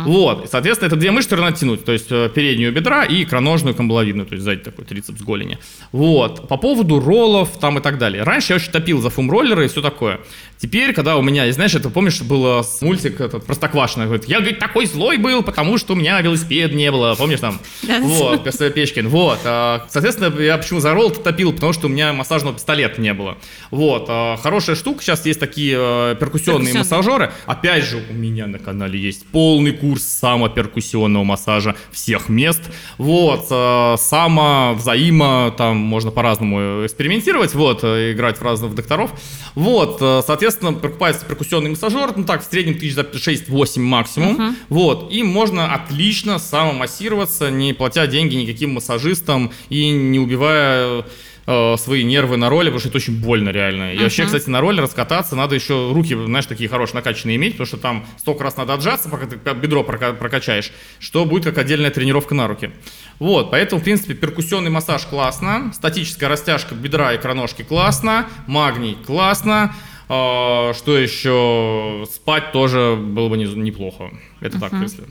[0.05, 3.23] Вот, и, соответственно, это две мышцы, которые надо тянуть, то есть э, переднюю бедра и
[3.23, 5.59] икроножную камбаловидную, то есть сзади такой трицепс голени.
[5.93, 8.25] Вот, по поводу роллов там и так далее.
[8.25, 10.19] Раньше я очень топил за фум-роллеры и все такое.
[10.61, 14.59] Теперь, когда у меня, знаешь, это помнишь, было с- мультик этот Простоквашино, говорит, я, говорит,
[14.59, 17.59] такой злой был, потому что у меня велосипед не было, помнишь там?
[18.03, 18.45] Вот.
[18.75, 19.39] Печкин, вот.
[19.45, 23.39] а, Соответственно, я почему за ролл топил, потому что у меня массажного пистолета не было.
[23.71, 27.33] Вот, а, хорошая штука, сейчас есть такие э, перкуссионные массажеры.
[27.47, 32.61] Опять же, у меня на канале есть полный курс самоперкуссионного массажа всех мест.
[32.99, 39.11] Вот, э, само, взаимо, там можно по-разному экспериментировать, вот, э, играть в разных докторов.
[39.55, 44.57] Вот, э, соответственно, покупается перкуссионный массажер, ну так, в среднем тысяч за 6-8 максимум.
[44.69, 51.05] Вот, и можно отлично самомассироваться, не платя деньги никаким массажистам и не убивая
[51.47, 53.95] э, свои нервы на роле, потому что это очень больно реально.
[53.95, 57.67] И вообще, кстати, на ролле раскататься надо еще руки, знаешь, такие хорошие накачанные иметь, потому
[57.67, 61.91] что там столько раз надо отжаться, пока ты бедро прока- прокачаешь, что будет как отдельная
[61.91, 62.71] тренировка на руки.
[63.19, 69.75] Вот, поэтому, в принципе, перкуссионный массаж классно, статическая растяжка бедра и кроножки классно, магний классно,
[70.13, 72.05] А, что еще?
[72.13, 74.11] Спать тоже было бы не- неплохо.
[74.41, 75.05] Это так, если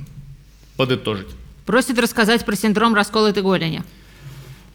[0.75, 1.29] подытожить.
[1.65, 3.81] Просит рассказать про синдром расколотой голени.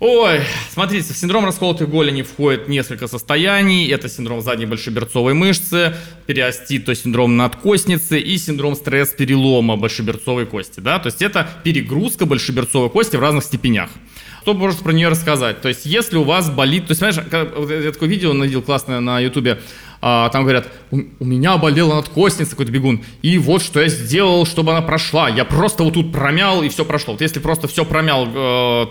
[0.00, 3.86] Ой, смотрите, в синдром расколотой голени входит несколько состояний.
[3.88, 5.94] Это синдром задней большеберцовой мышцы,
[6.26, 10.80] периостит, то есть синдром надкостницы и синдром стресс-перелома большеберцовой кости.
[10.80, 10.98] Да?
[10.98, 13.90] То есть это перегрузка большеберцовой кости в разных степенях.
[14.42, 15.62] Что можно про нее рассказать?
[15.62, 16.86] То есть если у вас болит...
[16.86, 19.60] То есть, знаешь, я такое видео надел классное на ютубе.
[20.06, 24.44] А, там говорят, у, у меня болела надкостница, какой-то бегун, и вот что я сделал,
[24.44, 25.30] чтобы она прошла.
[25.30, 27.14] Я просто вот тут промял, и все прошло.
[27.14, 28.30] Вот если просто все промял, э,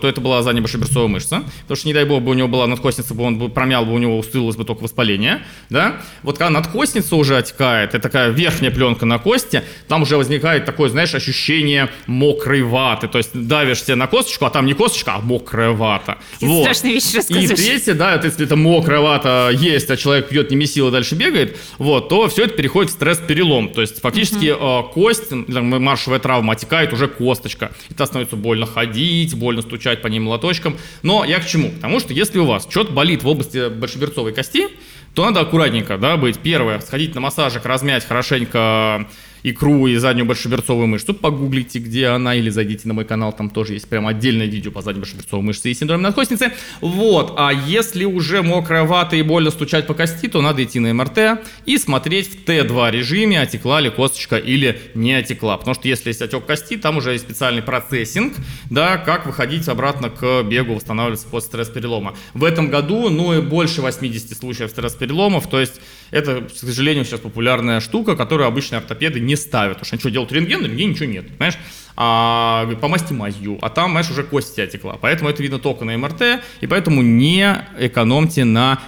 [0.02, 3.14] это была задняя большеберцовая мышца, потому что, не дай бог, бы у него была надкостница,
[3.14, 6.00] бы он бы промял, бы у него устылось бы только воспаление, да.
[6.24, 10.88] Вот когда надкостница уже отекает, это такая верхняя пленка на кости, там уже возникает такое,
[10.88, 15.20] знаешь, ощущение мокрой ваты, то есть давишь себе на косточку, а там не косточка, а
[15.20, 16.18] мокрая вата.
[16.40, 16.62] вот.
[16.62, 20.56] Страшные вещи И третье, да, это если это мокрая вата есть, а человек пьет не
[20.56, 23.68] месило, дальше бегает, вот, то все это переходит в стресс-перелом.
[23.70, 27.72] То есть фактически э, кость, маршевая травма, отекает уже косточка.
[27.90, 30.76] Это становится больно ходить, больно стучать по ней молоточком.
[31.02, 31.70] Но я к чему?
[31.70, 34.68] Потому что если у вас что-то болит в области большеберцовой кости,
[35.14, 36.38] то надо аккуратненько, да, быть.
[36.38, 39.08] Первое, сходить на массажик, размять хорошенько
[39.44, 43.74] икру и заднюю большеберцовую мышцу, погуглите, где она, или зайдите на мой канал, там тоже
[43.74, 46.52] есть прям отдельное видео по задней большеберцовой мышце и синдроме надкостницы.
[46.80, 50.94] Вот, а если уже мокрая вата и больно стучать по кости, то надо идти на
[50.94, 55.58] МРТ и смотреть в Т2 режиме, отекла ли косточка или не отекла.
[55.58, 58.34] Потому что если есть отек кости, там уже есть специальный процессинг,
[58.70, 62.16] да, как выходить обратно к бегу, восстанавливаться после стресс-перелома.
[62.32, 65.74] В этом году, ну и больше 80 случаев стресс-переломов, то есть
[66.10, 69.78] это, к сожалению, сейчас популярная штука, которую обычные ортопеды не ставят.
[69.78, 71.58] Потому что что, делают рентген, на рентгене ничего нет, понимаешь?
[71.96, 74.98] А, помасти мазью, а там, знаешь, уже кость отекла.
[75.00, 78.80] Поэтому это видно только на МРТ, и поэтому не экономьте на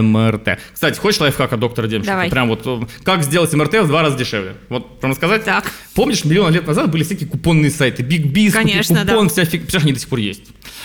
[0.00, 0.58] МРТ.
[0.72, 2.12] Кстати, хочешь лайфхак от доктора Демченко?
[2.12, 2.30] Давай.
[2.30, 4.54] Прям вот, э, как сделать МРТ в два раза дешевле?
[4.68, 5.44] Вот, прямо сказать?
[5.44, 5.64] Так.
[5.94, 9.32] Помнишь, миллион лет назад были всякие купонные сайты, Big Biz, Конечно, купон, да.
[9.32, 10.42] вся фиг, представляешь, они до сих пор есть.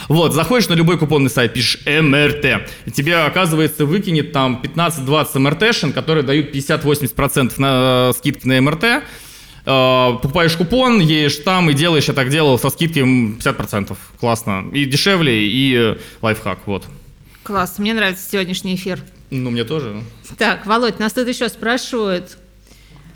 [0.10, 5.93] Вот, заходишь на любой купонный сайт, пишешь МРТ, и тебе, оказывается, выкинет там 15-20 МРТшин,
[5.93, 9.01] которые дают 50-80% на э, скидки на МРТ, э,
[9.65, 13.95] покупаешь купон, едешь там и делаешь, я так делал, со скидкой 50%.
[14.19, 14.65] Классно.
[14.73, 16.86] И дешевле, и лайфхак, вот.
[17.47, 18.99] Класс, мне нравится сегодняшний эфир.
[19.31, 20.03] Ну, мне тоже.
[20.38, 22.38] Так, Володь, нас тут еще спрашивают.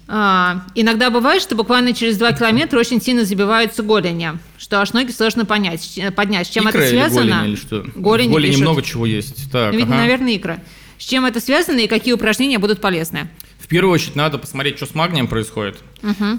[0.07, 5.11] А, иногда бывает, что буквально через 2 километра очень сильно забиваются голени, что аж ноги
[5.11, 6.47] сложно понять, поднять.
[6.47, 7.23] С чем икра это связано?
[7.23, 7.85] Или голень, или что?
[7.93, 8.61] Голени голени пишут.
[8.61, 9.51] много чего есть.
[9.51, 9.95] Так, Ну, ага.
[9.97, 10.59] наверное, икра.
[10.97, 13.27] С чем это связано и какие упражнения будут полезны?
[13.71, 15.77] В первую очередь надо посмотреть, что с магнием происходит.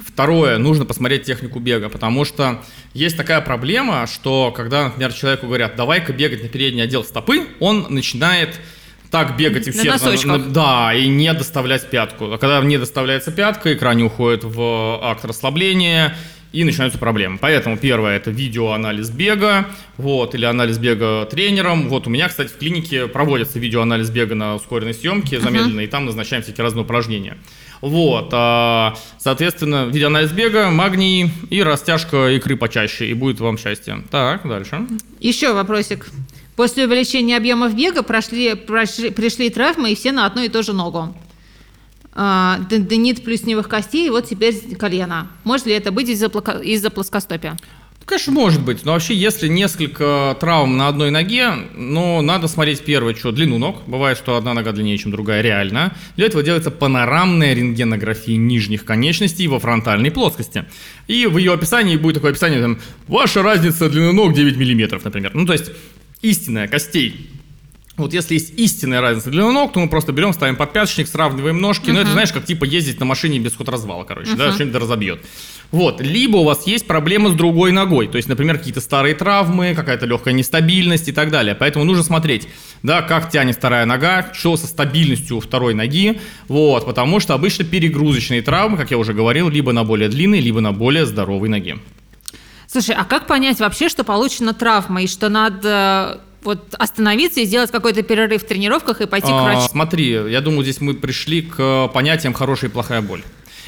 [0.07, 5.75] Второе, нужно посмотреть технику бега, потому что есть такая проблема, что когда, например, человеку говорят,
[5.75, 8.61] давай-ка бегать на передний отдел стопы, он начинает
[9.11, 10.49] так бегать и На все, носочках.
[10.53, 12.31] да, и не доставлять пятку.
[12.33, 16.15] А когда не доставляется пятка, икра не уходит в акт расслабления,
[16.53, 17.39] и начинаются проблемы.
[17.41, 21.89] Поэтому первое это видеоанализ бега, вот, или анализ бега тренером.
[21.89, 26.07] Вот у меня, кстати, в клинике проводится видеоанализ бега на ускоренной съемке замедленной, и там
[26.07, 27.37] назначаем всякие разные упражнения.
[27.81, 34.03] Вот, а, соответственно, видеоанализ бега, магний и растяжка икры почаще, и будет вам счастье.
[34.11, 34.87] Так, дальше.
[35.19, 36.07] Еще вопросик.
[36.55, 40.75] После увеличения объемов бега прошли, прошли- пришли травмы и все на одну и ту же
[40.75, 41.17] ногу.
[42.15, 45.29] А, Тендинит плюсневых костей, и вот теперь колено.
[45.45, 47.57] Может ли это быть из-за, из-за плоскостопия?
[48.03, 52.85] Ну, Конечно, может быть, но вообще, если несколько травм на одной ноге, ну, надо смотреть
[52.85, 53.83] первое, что длину ног.
[53.87, 55.95] Бывает, что одна нога длиннее, чем другая, реально.
[56.17, 60.65] Для этого делается панорамная рентгенография нижних конечностей во фронтальной плоскости.
[61.07, 65.31] И в ее описании будет такое описание, там, ваша разница длины ног 9 мм, например.
[65.35, 65.71] Ну, то есть,
[66.23, 67.31] истинная костей
[67.97, 71.91] вот если есть истинная разница длины ног, то мы просто берем, ставим подпяточник, сравниваем ножки.
[71.91, 75.23] Ну, это знаешь, как типа ездить на машине без ход-развала, короче, да, что-нибудь разобьет.
[75.73, 76.01] Вот.
[76.01, 78.09] Либо у вас есть проблемы с другой ногой.
[78.09, 81.55] То есть, например, какие-то старые травмы, какая-то легкая нестабильность и так далее.
[81.55, 82.49] Поэтому нужно смотреть,
[82.83, 86.21] да, как тянет вторая нога, что со стабильностью у второй ноги.
[86.49, 86.87] Вот.
[86.87, 90.73] Потому что обычно перегрузочные травмы, как я уже говорил, либо на более длинной, либо на
[90.73, 91.79] более здоровой ноге.
[92.67, 97.45] Слушай, а как понять вообще, что получена травма и что надо э, вот остановиться и
[97.45, 99.69] сделать какой-то перерыв в тренировках и пойти к А, врачу?
[99.71, 103.23] Смотри, я думаю, здесь мы пришли к понятиям хорошая и плохая боль.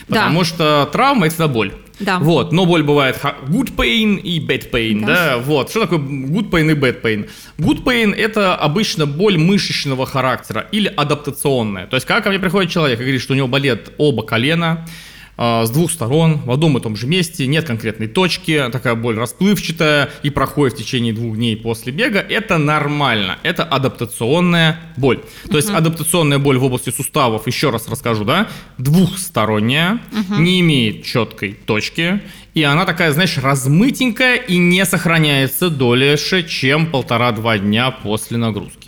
[0.08, 0.16] Да.
[0.24, 1.72] Потому что травма это боль.
[2.00, 2.18] Да.
[2.18, 3.16] Вот, но боль бывает
[3.48, 5.06] good pain и bad pain, Да.
[5.06, 5.38] да.
[5.38, 7.30] Вот, что такое good pain и bad pain?
[7.58, 11.87] Good pain это обычно боль мышечного характера или адаптационная.
[11.87, 14.87] То есть, когда ко мне приходит человек и говорит, что у него болят оба колена,
[15.36, 20.10] с двух сторон, в одном и том же месте, нет конкретной точки, такая боль расплывчатая
[20.22, 25.20] и проходит в течение двух дней после бега, это нормально, это адаптационная боль.
[25.50, 30.00] То есть адаптационная боль в области суставов, еще раз расскажу, да, двухсторонняя,
[30.38, 32.20] не имеет четкой точки,
[32.54, 38.83] и она такая, знаешь, размытенькая и не сохраняется дольше, чем полтора-два дня после нагрузки.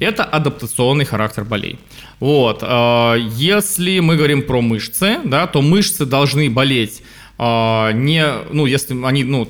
[0.00, 1.78] Это адаптационный характер болей.
[2.20, 2.62] Вот.
[2.62, 7.02] э, Если мы говорим про мышцы, да, то мышцы должны болеть
[7.38, 9.44] не, ну, если они, ну,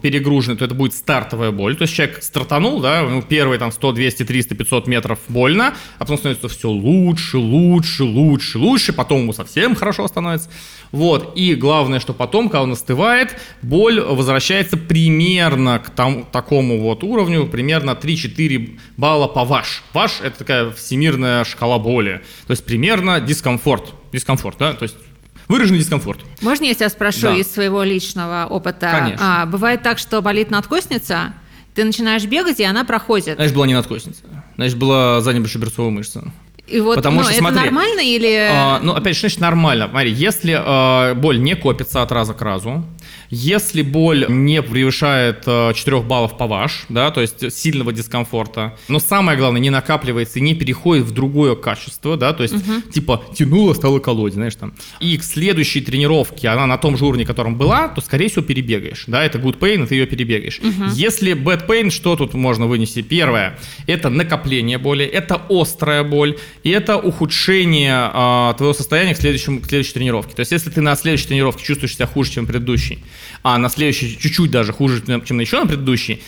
[0.00, 1.76] перегружены, то это будет стартовая боль.
[1.76, 6.00] То есть человек стартанул, да, ну, первые там 100, 200, 300, 500 метров больно, а
[6.00, 10.50] потом становится все лучше, лучше, лучше, лучше, потом ему совсем хорошо становится.
[10.92, 17.04] Вот, и главное, что потом, когда он остывает, боль возвращается примерно к там, такому вот
[17.04, 19.82] уровню, примерно 3-4 балла по ваш.
[19.92, 24.96] Ваш– это такая всемирная шкала боли, то есть примерно дискомфорт, дискомфорт, да, то есть
[25.48, 26.20] выраженный дискомфорт.
[26.40, 27.36] Можно я тебя спрошу да.
[27.36, 28.90] из своего личного опыта?
[28.90, 29.42] Конечно.
[29.42, 31.34] А, бывает так, что болит надкостница,
[31.74, 33.36] ты начинаешь бегать, и она проходит.
[33.36, 34.22] Значит, была не надкостница.
[34.56, 36.24] Значит, была задняя большеберцовая мышца.
[36.66, 38.48] И вот, Потому ну, что, это смотри, нормально или...
[38.50, 39.88] А, ну, опять же, значит, нормально.
[39.88, 42.84] Смотри, если а, боль не копится от раза к разу,
[43.30, 48.98] если боль не превышает 4 э, баллов по ваш, да, то есть сильного дискомфорта, но
[48.98, 52.82] самое главное, не накапливается и не переходит в другое качество, да, то есть угу.
[52.92, 54.74] типа тянуло, стало колодец, знаешь, там.
[55.00, 59.04] И к следующей тренировке она на том же уровне, котором была, то, скорее всего, перебегаешь,
[59.06, 60.60] да, это good pain, и ты ее перебегаешь.
[60.60, 60.90] Угу.
[60.94, 63.02] Если bad pain, что тут можно вынести?
[63.02, 69.60] Первое, это накопление боли, это острая боль, и это ухудшение а, твоего состояния к, следующему,
[69.60, 70.34] к следующей тренировке.
[70.34, 73.02] То есть, если ты на следующей тренировке чувствуешь себя хуже, чем предыдущий,
[73.42, 76.22] а на следующий чуть-чуть даже хуже, чем на еще на предыдущий,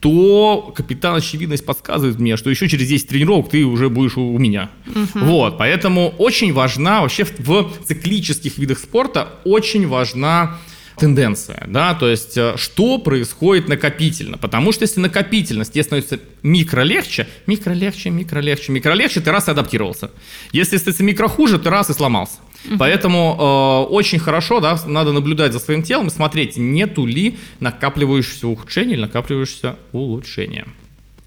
[0.00, 4.70] то капитан очевидность подсказывает мне, что еще через 10 тренировок ты уже будешь у меня.
[4.86, 5.24] Угу.
[5.24, 10.58] Вот, поэтому очень важна вообще в, в циклических видах спорта очень важна
[10.98, 16.82] тенденция, да, то есть э, что происходит накопительно, потому что если накопительность тебе становится микро
[16.82, 20.10] легче, микро легче, микро легче, микро легче, ты раз и адаптировался.
[20.52, 22.36] Если становится микро хуже, ты раз и сломался.
[22.68, 22.78] Угу.
[22.78, 28.48] Поэтому э, очень хорошо, да, надо наблюдать за своим телом и смотреть, нету ли накапливающегося
[28.48, 30.66] ухудшения или накапливающегося улучшения.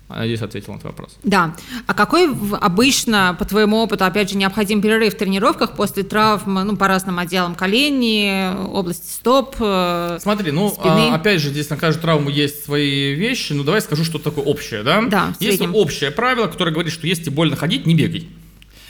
[0.10, 1.18] Надеюсь, ответил на этот вопрос.
[1.24, 1.54] Да.
[1.86, 2.30] А какой
[2.62, 7.20] обычно, по твоему опыту, опять же, необходим перерыв в тренировках после травм, ну, по разным
[7.20, 11.10] отделам колени, области стоп, э, Смотри, ну, спины?
[11.12, 13.52] А, опять же, здесь на каждую травму есть свои вещи.
[13.52, 15.02] Ну, давай скажу, что такое общее, да?
[15.02, 18.30] Да, Есть общее правило, которое говорит, что если больно ходить, не бегай.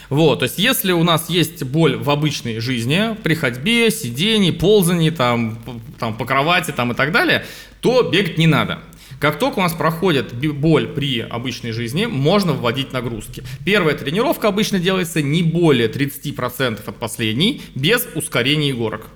[0.10, 5.10] Вот, то есть если у нас есть боль в обычной жизни, при ходьбе, сидении, ползании,
[5.10, 5.60] там,
[6.00, 7.46] там, по кровати там, и так далее,
[7.82, 8.80] то бегать не надо.
[9.20, 13.43] Как только у нас проходит боль при обычной жизни, можно вводить нагрузки.
[13.65, 19.08] Первая тренировка обычно делается не более 30% от последней, без ускорения горок.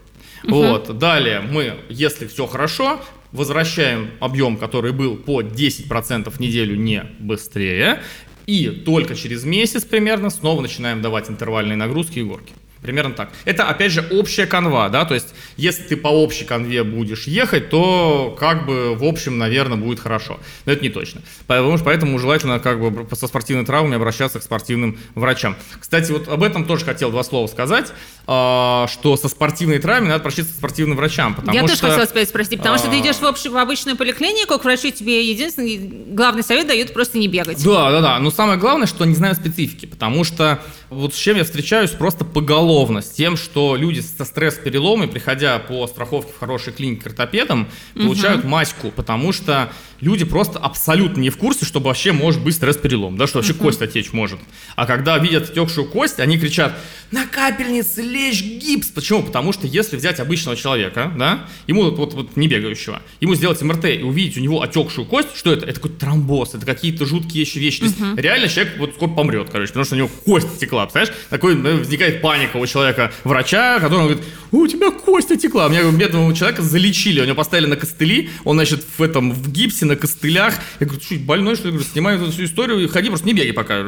[0.44, 0.56] Угу.
[0.56, 0.98] Вот.
[0.98, 3.00] Далее мы, если все хорошо,
[3.32, 8.02] возвращаем объем, который был по 10% в неделю, не быстрее.
[8.46, 12.54] И только через месяц примерно снова начинаем давать интервальные нагрузки и горки.
[12.82, 13.30] Примерно так.
[13.46, 17.70] Это, опять же, общая канва, да, то есть, если ты по общей канве будешь ехать,
[17.70, 20.40] то, как бы, в общем, наверное, будет хорошо.
[20.66, 21.22] Но это не точно.
[21.46, 25.56] Поэтому, поэтому желательно, как бы, со спортивной травмой обращаться к спортивным врачам.
[25.80, 27.94] Кстати, вот об этом тоже хотел два слова сказать,
[28.26, 31.70] а, что со спортивной травмой надо обращаться к спортивным врачам, потому Я что...
[31.70, 33.46] тоже хотела сказать, спросить, потому что ты идешь в, общ...
[33.46, 37.64] в обычную поликлинику, к врачу тебе единственный главный совет дают просто не бегать.
[37.64, 38.20] Да, да, да.
[38.20, 42.26] Но самое главное, что не знаю специфики, потому что вот с чем я встречаюсь просто
[42.26, 47.70] поголовно с тем, что люди со стресс-переломами, приходя по страховке в хорошей клинике к ортопедам,
[47.96, 48.50] получают угу.
[48.50, 49.72] маську, потому что
[50.02, 53.82] люди просто абсолютно не в курсе, что вообще может быть стресс-перелом, да, что вообще кость
[53.82, 54.40] отечь может.
[54.76, 56.78] А когда видят отекшую кость, они кричат,
[57.12, 58.88] на капельнице лечь гипс.
[58.88, 59.24] Почему?
[59.24, 63.62] Потому что если взять обычного человека, да, ему вот, вот, вот не бегающего, ему сделать
[63.62, 65.66] МРТ и увидеть у него отекшую кость, что это?
[65.66, 67.80] Это какой-то тромбоз, это какие-то жуткие еще вещи.
[67.80, 71.14] То есть реально человек вот скоро помрет, короче, потому что у него кость текла, представляешь?
[71.30, 75.68] Такой ну, возникает паника у человека, врача, который говорит, у тебя кость отекла.
[75.68, 79.86] Меня бедного человека залечили, у него поставили на костыли, он, значит, в этом, в гипсе,
[79.92, 80.56] на костылях.
[80.80, 81.72] Я говорю, ты что, больной, что ли?
[81.72, 83.84] Я говорю, снимай эту всю историю и ходи, просто не бегай пока.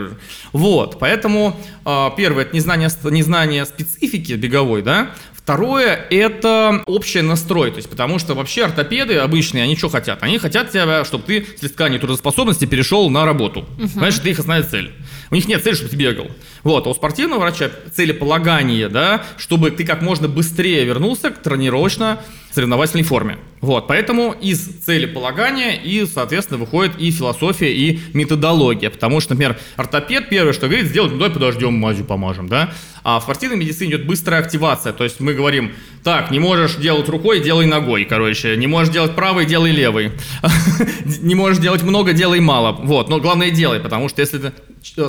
[0.52, 5.12] Вот, поэтому э, первое, это незнание, незнание специфики беговой, да,
[5.44, 10.24] Второе– это общий настрой, то есть потому что вообще ортопеды обычные, они что хотят?
[10.24, 13.66] Они хотят тебя, чтобы ты с листка нетрудоспособности перешел на работу.
[13.78, 13.94] Uh-huh.
[13.94, 14.94] Понимаешь, это их основная цель.
[15.32, 16.28] У них нет цели, чтобы ты бегал.
[16.64, 23.04] Вот, а у спортивного врача целеполагание, да, чтобы ты как можно быстрее вернулся к тренировочно-соревновательной
[23.04, 23.38] форме.
[23.60, 28.90] Вот, поэтому из целеполагания и, соответственно, выходит и философия, и методология.
[28.90, 32.74] Потому что, например, ортопед первое, что говорит, сделать, ну давай подождем, мазью помажем, да.
[33.04, 34.94] А в спортивной медицине идет быстрая активация.
[34.94, 35.74] То есть мы говорим,
[36.04, 38.56] так, не можешь делать рукой, делай ногой, короче.
[38.56, 40.14] Не можешь делать правой, делай левой.
[41.22, 42.72] Не можешь делать много, делай мало.
[42.72, 44.54] Вот, но главное делай, потому что если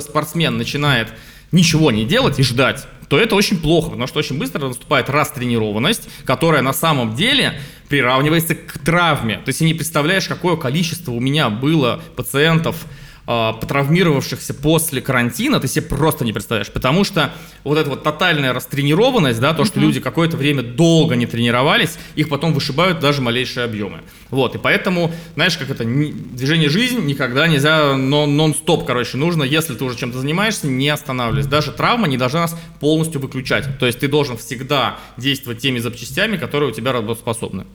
[0.01, 1.09] спортсмен начинает
[1.55, 6.07] ничего не делать и ждать, то это очень плохо, потому что очень быстро наступает растренированность,
[6.25, 9.35] которая на самом деле приравнивается к травме.
[9.37, 12.85] То есть ты не представляешь, какое количество у меня было пациентов,
[13.25, 17.33] потравмировавшихся после карантина, ты себе просто не представляешь, потому что
[17.63, 22.29] вот эта вот тотальная растренированность, да, то, что люди какое-то время долго не тренировались, их
[22.29, 24.01] потом вышибают даже малейшие объемы.
[24.29, 29.83] Вот, и поэтому, знаешь, как это, движение жизнь никогда нельзя нон-стоп, короче, нужно, если ты
[29.83, 31.49] уже чем-то занимаешься, не останавливаться.
[31.49, 33.79] Даже травма не должна нас полностью выключать.
[33.79, 37.65] То есть ты должен всегда действовать теми запчастями, которые у тебя работоспособны.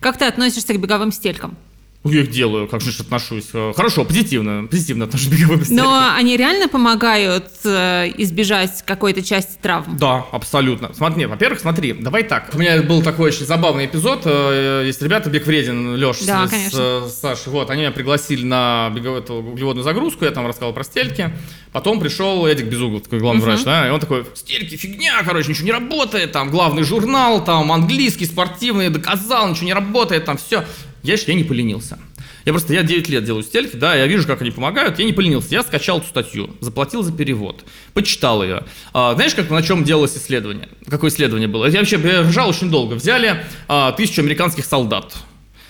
[0.00, 1.56] Как ты относишься к беговым стелькам?
[2.04, 3.46] Я их делаю, как же отношусь.
[3.54, 5.86] Э, хорошо, позитивно, позитивно отношусь к беговым стелькам.
[5.86, 9.96] Но они реально помогают э, избежать какой-то части травм?
[9.96, 10.92] Да, абсолютно.
[10.94, 12.50] Смотри, во-первых, смотри, давай так.
[12.52, 14.22] У меня был такой очень забавный эпизод.
[14.24, 17.52] Э, есть ребята, Бег вреден, Леш да, с, с, с Сашей.
[17.52, 21.30] Вот, они меня пригласили на беговую углеводную загрузку, я там рассказал про стельки.
[21.72, 23.44] Потом пришел Эдик Безуглов, такой главный uh-huh.
[23.44, 27.72] врач, да, и он такой, стельки, фигня, короче, ничего не работает, там, главный журнал, там,
[27.72, 30.64] английский, спортивный, доказал, ничего не работает, там, все.
[31.04, 31.98] Я, я не поленился.
[32.46, 35.12] Я просто, я 9 лет делаю стельки, да, я вижу, как они помогают, я не
[35.12, 35.48] поленился.
[35.50, 38.64] Я скачал эту статью, заплатил за перевод, почитал ее.
[38.92, 40.68] А, знаешь, как, на чем делалось исследование?
[40.86, 41.66] Какое исследование было?
[41.66, 42.94] Я вообще я ржал очень долго.
[42.94, 45.14] Взяли а, тысячу американских солдат,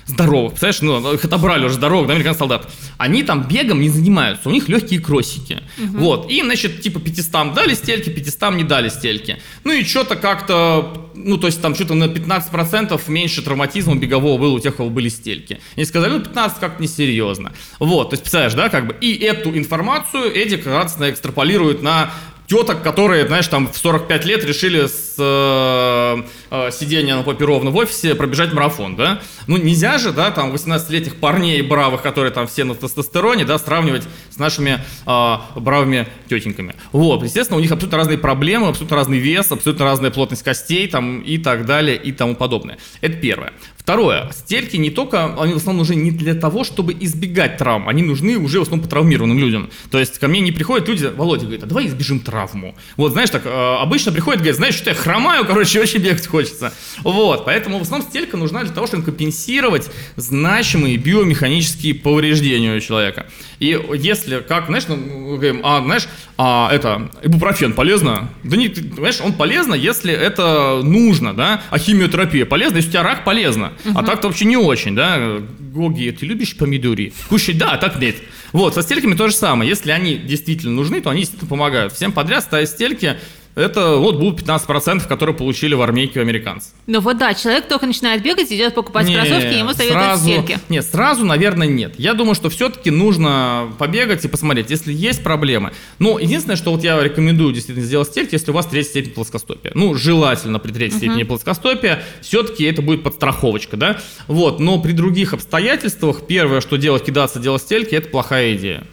[0.07, 2.71] здоровых, представляешь, ну, их отобрали уже здоровых, да, американских солдат.
[2.99, 5.63] Они там бегом не занимаются, у них легкие кроссики.
[5.79, 5.99] Угу.
[5.99, 9.39] Вот, и, значит, типа 500 дали стельки, 500 не дали стельки.
[9.65, 14.53] Ну и что-то как-то, ну, то есть там что-то на 15% меньше травматизма бегового было
[14.53, 15.61] у тех, у кого были стельки.
[15.77, 17.53] Они сказали, ну, 15 как-то несерьезно.
[17.79, 22.11] Вот, то есть, представляешь, да, как бы, и эту информацию Эдик радостно экстраполирует на
[22.47, 27.71] теток, которые, знаешь, там в 45 лет решили с э, э, сидения на попе ровно
[27.71, 29.21] в офисе пробежать марафон, да?
[29.47, 34.05] Ну, нельзя же, да, там 18-летних парней бравых, которые там все на тестостероне, да, сравнивать
[34.31, 36.75] с нашими э, бравыми тетеньками.
[36.93, 41.21] Вот, естественно, у них абсолютно разные проблемы, абсолютно разный вес, абсолютно разная плотность костей, там,
[41.21, 42.79] и так далее, и тому подобное.
[43.01, 43.53] Это первое.
[43.85, 44.31] Второе.
[44.33, 48.39] Стельки не только, они в основном нужны не для того, чтобы избегать травм, они нужны
[48.39, 49.69] уже в основном по травмированным людям.
[49.91, 52.75] То есть ко мне не приходят люди, Володя говорит, а давай избежим травму.
[52.97, 56.73] Вот, знаешь, так, э, обычно приходят, говорят, знаешь, что я хромаю, короче, очень бегать хочется.
[57.03, 63.27] Вот, поэтому в основном стелька нужна для того, чтобы компенсировать значимые биомеханические повреждения у человека.
[63.59, 66.09] И если, как, знаешь, ну, говорим, а, знаешь,
[66.39, 68.31] а, это, ибупрофен полезно?
[68.45, 73.03] Да не, знаешь, он полезно, если это нужно, да, а химиотерапия полезна, если у тебя
[73.03, 73.74] рак полезно.
[73.95, 75.41] А так-то вообще не очень, да.
[75.59, 77.13] Гоги, ты любишь помидори?
[77.29, 78.17] Кушать, да, а так нет.
[78.53, 79.69] Вот, со стельками то же самое.
[79.69, 81.93] Если они действительно нужны, то они действительно помогают.
[81.93, 83.17] Всем подряд ставить стельки
[83.55, 86.71] это вот будут 15%, которые получили в армейке американцы.
[86.87, 90.59] Ну вот да, человек только начинает бегать, идет покупать не, кроссовки, ему советуют сразу, стельки.
[90.69, 91.95] Нет, сразу, наверное, нет.
[91.99, 95.73] Я думаю, что все-таки нужно побегать и посмотреть, если есть проблемы.
[95.99, 99.73] Ну, единственное, что вот я рекомендую действительно сделать стельки, если у вас третья степень плоскостопия.
[99.75, 100.99] Ну, желательно при третьей uh-huh.
[100.99, 104.01] степени плоскостопия, все-таки это будет подстраховочка, да?
[104.27, 108.85] Вот, но при других обстоятельствах первое, что делать, кидаться делать стельки, это плохая идея.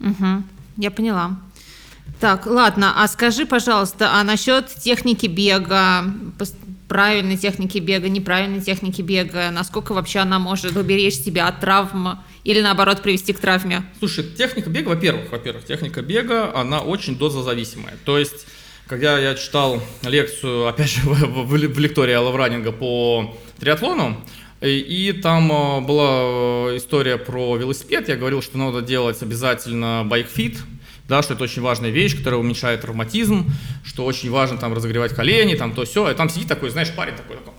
[0.00, 0.42] Угу,
[0.76, 1.36] я поняла.
[2.20, 6.04] Так, ладно, а скажи, пожалуйста, а насчет техники бега,
[6.88, 12.60] правильной техники бега, неправильной техники бега, насколько вообще она может уберечь тебя от травм или
[12.60, 13.82] наоборот привести к травме?
[13.98, 17.94] Слушай, техника бега, во-первых, во-первых, техника бега, она очень дозозависимая.
[18.04, 18.46] То есть,
[18.86, 24.16] когда я читал лекцию, опять же, в, в, в лектории Алла по триатлону,
[24.62, 28.08] и, там э, была история про велосипед.
[28.08, 30.56] Я говорил, что надо делать обязательно bike fit,
[31.08, 33.50] да, что это очень важная вещь, которая уменьшает травматизм,
[33.84, 37.14] что очень важно там разогревать колени, там то все, и там сидит такой, знаешь, парень
[37.14, 37.54] такой, такой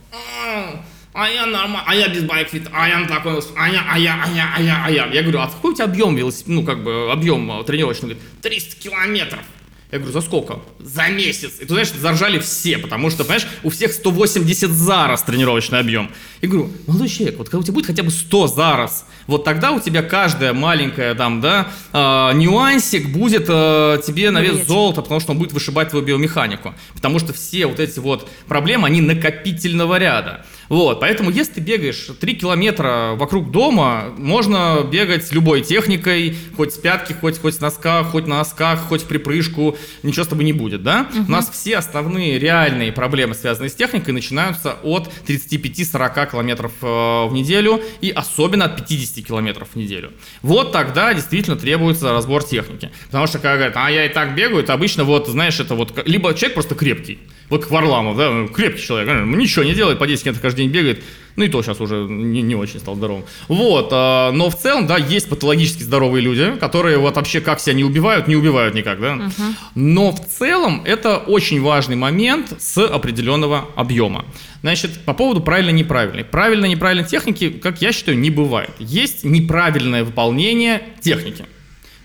[1.18, 4.24] а я нормально, а я без bike fit, а я такой, а я, а я,
[4.24, 5.08] а я, а я, а я.
[5.08, 8.10] Я говорю, а какой у тебя объем велосипед, ну, как бы, объем э, тренировочный?
[8.10, 9.42] Говорит, 300 километров.
[9.90, 10.60] Я говорю, за сколько?
[10.80, 11.60] За месяц.
[11.62, 16.12] И ты знаешь, заржали все, потому что, понимаешь, у всех 180 за раз тренировочный объем.
[16.42, 19.46] Я говорю, молодой человек, вот когда у тебя будет хотя бы 100 за раз, вот
[19.46, 25.02] тогда у тебя каждая маленькая там, да, э, нюансик будет э, тебе на вес золота,
[25.02, 26.76] потому что он будет вышибать твою биомеханику.
[26.94, 30.46] Потому что все вот эти вот проблемы, они накопительного ряда.
[30.70, 36.78] Вот, поэтому если ты бегаешь 3 километра вокруг дома, можно бегать любой техникой, хоть с
[36.78, 40.54] пятки, хоть, хоть с носка, хоть на носках, хоть в припрыжку, ничего с тобой не
[40.54, 41.08] будет, да?
[41.10, 41.26] Угу.
[41.28, 47.32] У нас все основные реальные проблемы, связанные с техникой, начинаются от 35-40 километров э, в
[47.34, 50.12] неделю и особенно от 50 километров в неделю.
[50.42, 52.92] Вот тогда действительно требуется разбор техники.
[53.06, 55.94] Потому что когда говорят, а я и так бегаю, это обычно вот, знаешь, это вот,
[56.06, 60.24] либо человек просто крепкий, вот как Варламов, да, крепкий человек, ничего не делает, по 10
[60.24, 61.04] километров каждый день бегает,
[61.38, 63.24] ну и то сейчас уже не, не очень стал здоровым.
[63.48, 67.74] Вот, а, но в целом, да, есть патологически здоровые люди, которые вот вообще как себя
[67.76, 69.14] не убивают, не убивают никак, да.
[69.14, 69.54] Uh-huh.
[69.76, 74.26] Но в целом это очень важный момент с определенного объема.
[74.62, 76.26] Значит, по поводу правильно-неправильной.
[76.26, 78.72] Правильно-неправильной техники, как я считаю, не бывает.
[78.80, 81.46] Есть неправильное выполнение техники.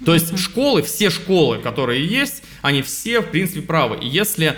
[0.05, 3.99] То есть школы, все школы, которые есть, они все, в принципе, правы.
[4.03, 4.57] И если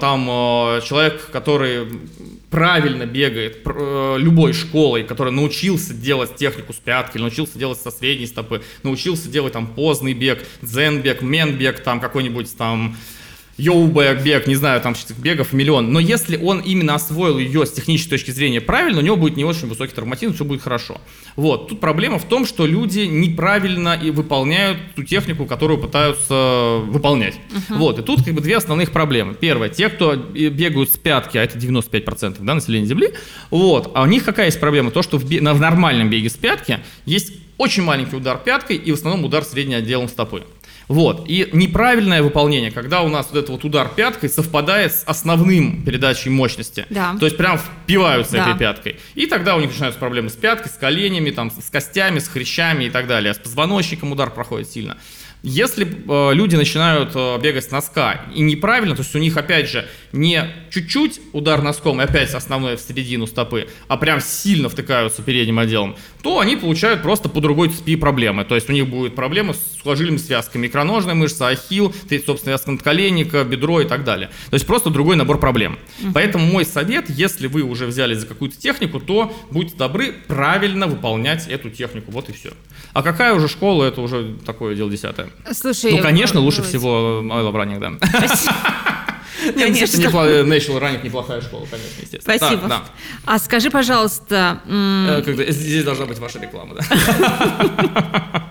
[0.00, 1.86] там э, человек, который
[2.50, 8.26] правильно бегает э, любой школой, который научился делать технику с пятки, научился делать со средней
[8.26, 12.96] стопы, научился делать там поздний бег, дзен-бег, мен-бег, там какой-нибудь там
[13.60, 15.92] йоу-бэк, бег, не знаю, там бегов миллион.
[15.92, 19.44] Но если он именно освоил ее с технической точки зрения правильно, у него будет не
[19.44, 21.00] очень высокий травматизм, все будет хорошо.
[21.36, 21.68] Вот.
[21.68, 27.34] Тут проблема в том, что люди неправильно и выполняют ту технику, которую пытаются выполнять.
[27.34, 27.76] Uh-huh.
[27.76, 27.98] Вот.
[27.98, 29.34] И тут как бы две основных проблемы.
[29.34, 33.10] Первое, те, кто бегают с пятки, а это 95% да, населения Земли,
[33.50, 34.90] вот, а у них какая есть проблема?
[34.90, 38.90] То, что в, бе- в нормальном беге с пятки есть очень маленький удар пяткой и
[38.90, 40.44] в основном удар средним отделом стопы.
[40.90, 41.26] Вот.
[41.28, 46.30] И неправильное выполнение, когда у нас вот этот вот удар пяткой совпадает с основным передачей
[46.30, 46.84] мощности.
[46.90, 47.14] Да.
[47.16, 48.48] То есть прям впиваются Да.
[48.50, 48.96] этой пяткой.
[49.14, 52.86] И тогда у них начинаются проблемы с пяткой, с коленями, там, с костями, с хрящами
[52.86, 53.30] и так далее.
[53.30, 54.96] А с позвоночником удар проходит сильно.
[55.42, 59.70] Если э, люди начинают э, бегать с носка и неправильно, то есть у них опять
[59.70, 65.22] же не чуть-чуть удар носком и опять основное в середину стопы, а прям сильно втыкаются
[65.22, 68.44] передним отделом, то они получают просто по другой цепи проблемы.
[68.44, 73.44] То есть у них будет проблемы с сухожилиями связками, икроножная мышца, ахилл, собственно, связка надколенника,
[73.44, 74.28] бедро и так далее.
[74.50, 75.78] То есть просто другой набор проблем.
[76.14, 81.48] Поэтому мой совет, если вы уже взялись за какую-то технику, то будьте добры правильно выполнять
[81.48, 82.10] эту технику.
[82.12, 82.50] Вот и все.
[82.92, 85.30] А какая уже школа, это уже такое дело десятое.
[85.52, 87.90] Слушай, Ну, конечно, э, лучше Володь, всего Isle of Running, да.
[87.90, 87.98] Ну,
[89.54, 89.96] Конечно.
[89.96, 92.36] National Running неплохая школа, конечно, естественно.
[92.36, 92.68] Спасибо.
[92.68, 92.84] Да,
[93.26, 95.06] А скажи, пожалуйста, м.
[95.08, 98.46] Э, Здесь должна быть ваша реклама, да.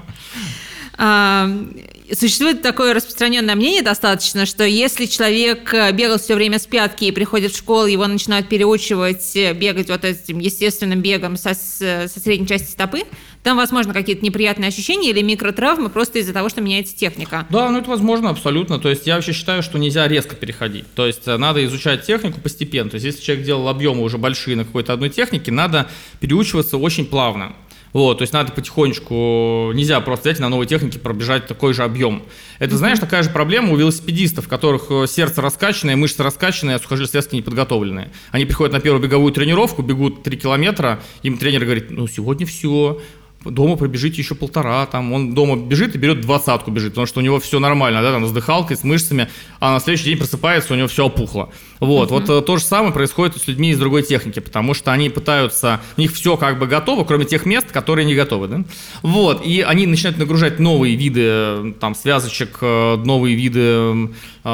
[2.14, 7.12] существует такое распространенное мнение достаточно, что если человек э, бегал все время с пятки и
[7.12, 12.20] приходит в школу, его начинают переучивать э, бегать вот этим естественным бегом со, с- со
[12.20, 13.02] средней части стопы,
[13.44, 17.48] там, возможно, какие-то неприятные ощущения или микротравмы просто из-за того, что меняется техника.
[17.50, 18.80] Да, ну это возможно абсолютно.
[18.80, 20.86] То есть я вообще считаю, что нельзя резко переходить.
[20.96, 22.90] То есть э, надо изучать технику постепенно.
[22.90, 25.90] То есть если человек делал объемы уже большие на какой-то одной технике, надо
[26.20, 27.56] переучиваться очень плавно.
[27.92, 32.24] Вот, то есть надо потихонечку, нельзя просто взять на новой технике пробежать такой же объем.
[32.60, 36.80] Это, знаешь, такая же проблема у велосипедистов, у которых э, сердце раскачанное, мышцы раскачанные, а
[36.80, 38.12] сухожилия связки не подготовленные.
[38.32, 43.02] Они приходят на первую беговую тренировку, бегут 3 километра, им тренер говорит, ну сегодня все,
[43.46, 47.24] дома пробежите еще полтора, там он дома бежит и берет двадцатку бежит, потому что у
[47.24, 49.30] него все нормально, да, там с дыхалкой, с мышцами,
[49.60, 51.50] а на следующий день просыпается, у него все опухло.
[51.80, 55.10] Вот, вот э, то же самое происходит с людьми из другой техники, потому что они
[55.10, 58.64] пытаются, у них все как бы готово, кроме тех мест, которые не готовы, да.
[59.02, 64.10] Вот, и они начинают нагружать новые виды, э, там, связочек, э, новые виды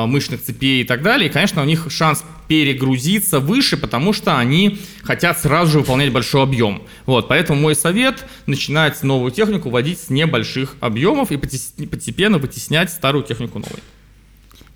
[0.06, 4.80] мышечных цепей и так далее, и, конечно, у них шанс перегрузиться выше, потому что они
[5.04, 6.84] хотят сразу же выполнять большой объем.
[7.06, 13.24] Вот, поэтому мой совет– начинать новую технику вводить с небольших объемов и постепенно вытеснять старую
[13.24, 13.82] технику новой.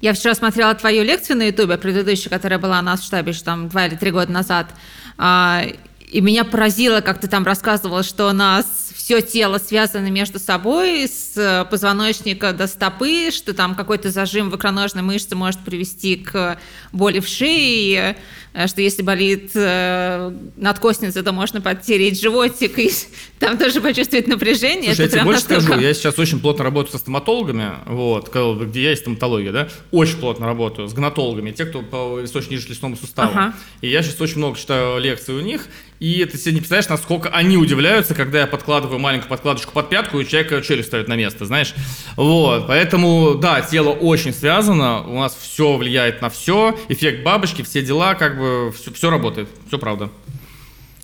[0.02, 3.68] Я вчера смотрела твою лекцию на Ютубе, предыдущую, которая была у нас в штабе там
[3.68, 4.74] два или три года назад.
[5.18, 5.64] А,
[6.12, 11.08] И меня поразило, как ты там рассказывала, что у нас все тело связано между собой,
[11.08, 16.60] с э, позвоночника до стопы, что там какой-то зажим в икроножной мышце может привести к
[16.91, 18.18] боли в шее,
[18.52, 22.91] э, что если болит э, надкостница, то можно подтереть животик и
[23.39, 24.93] там тоже почувствовать напряжение.
[24.93, 27.72] Слушай, я Это тебе прям больше настолько- скажу, я сейчас очень плотно работаю со стоматологами,
[27.86, 32.97] вот, где я есть стоматология, да, очень плотно работаю с гнатологами, те, кто по височно-нижнему
[32.97, 33.32] суставу.
[33.32, 33.54] Ага.
[33.80, 35.68] И я сейчас очень много читаю лекций у них,
[36.00, 40.20] и ты себе не представляешь, насколько они удивляются, когда я подкладываю маленькую подкладочку под пятку,
[40.20, 41.76] и человека челюсть ставит на место, знаешь.
[42.16, 47.82] Вот, поэтому, да, тело очень связано, у нас все влияет на все, эффект бабочки, все
[47.82, 50.10] дела, как бы, все, работает, все правда.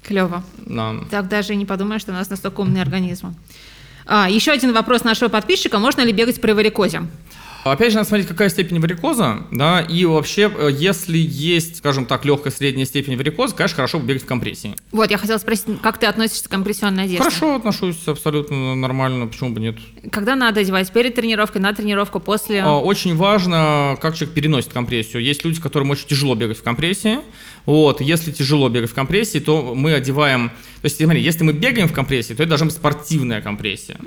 [0.01, 0.43] Клево.
[0.57, 0.95] Да.
[1.09, 3.35] Так даже и не подумаешь, что у нас настолько умный организм.
[4.05, 5.79] А, еще один вопрос нашего подписчика.
[5.79, 7.01] Можно ли бегать при варикозе?
[7.65, 12.23] Опять же, надо смотреть, какая степень варикоза, да, и вообще, э, если есть, скажем так,
[12.23, 14.75] легкая средняя степень варикоза, конечно, хорошо бегать в компрессии.
[14.91, 17.23] Вот, я хотела спросить, как ты относишься к компрессионной одежде?
[17.23, 19.77] Хорошо отношусь, абсолютно нормально, почему бы нет.
[20.11, 20.91] Когда надо одевать?
[20.91, 22.61] Перед тренировкой, на тренировку, после?
[22.61, 25.23] А, Очень важно, как человек переносит компрессию.
[25.23, 27.17] Есть люди, которым очень тяжело бегать в компрессии.
[27.65, 30.49] Вот, если тяжело бегать в компрессии, то мы одеваем...
[30.81, 33.97] То есть, смотри, если мы бегаем в компрессии, то это должна быть спортивная компрессия,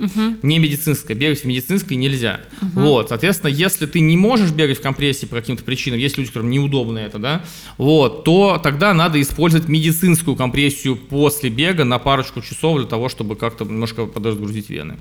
[0.43, 1.17] не медицинская.
[1.17, 2.41] Бегать в медицинской нельзя.
[2.75, 6.51] Вот, соответственно, если ты не можешь бегать в компрессии по каким-то причинам, есть люди, которым
[6.51, 7.45] неудобно это, да,
[7.79, 13.35] вот, то тогда надо использовать медицинскую компрессию после бега на парочку часов для того, чтобы
[13.35, 14.97] как-то немножко подразгрузить вены.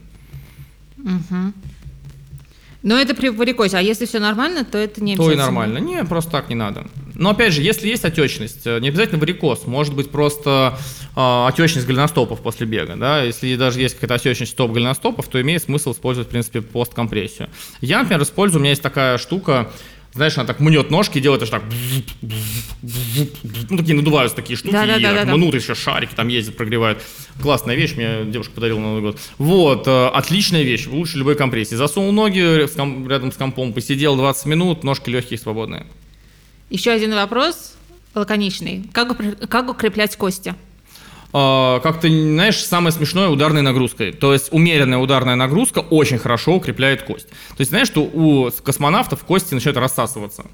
[2.84, 3.78] Но это при варикозе.
[3.78, 5.46] А если все нормально, то это не То и обязательно.
[5.46, 5.78] нормально.
[5.80, 6.88] Не, просто так не надо.
[7.18, 10.78] Но опять же, если есть отечность, э, не обязательно варикоз, может быть просто
[11.16, 12.96] э, отечность голеностопов после бега.
[12.96, 13.24] Да?
[13.24, 17.50] Если даже есть какая-то отечность стоп голеностопов, то имеет смысл использовать, в принципе, посткомпрессию.
[17.82, 19.72] Я, например, использую, у меня есть такая штука,
[20.14, 21.64] знаешь, она так мнет ножки, делает аж так,
[23.70, 25.36] ну, такие надуваются такие штуки, Да, да, и да, да, да.
[25.36, 27.02] мнут еще шарики, там ездят, прогревают.
[27.42, 29.20] Классная вещь, мне девушка подарила на Новый год.
[29.38, 31.76] Вот, э, отличная вещь, лучше любой компрессии.
[31.76, 35.86] Засунул ноги рядом с компом, посидел 20 минут, ножки легкие, свободные.
[36.70, 37.76] Еще один вопрос,
[38.14, 38.90] лаконичный.
[38.92, 39.18] Как,
[39.50, 40.54] как укреплять кости?
[41.34, 44.12] А, как ты знаешь, самое смешное ударной нагрузкой.
[44.12, 47.28] То есть умеренная ударная нагрузка очень хорошо укрепляет кость.
[47.30, 50.46] То есть знаешь, что у космонавтов кости начинают рассасываться.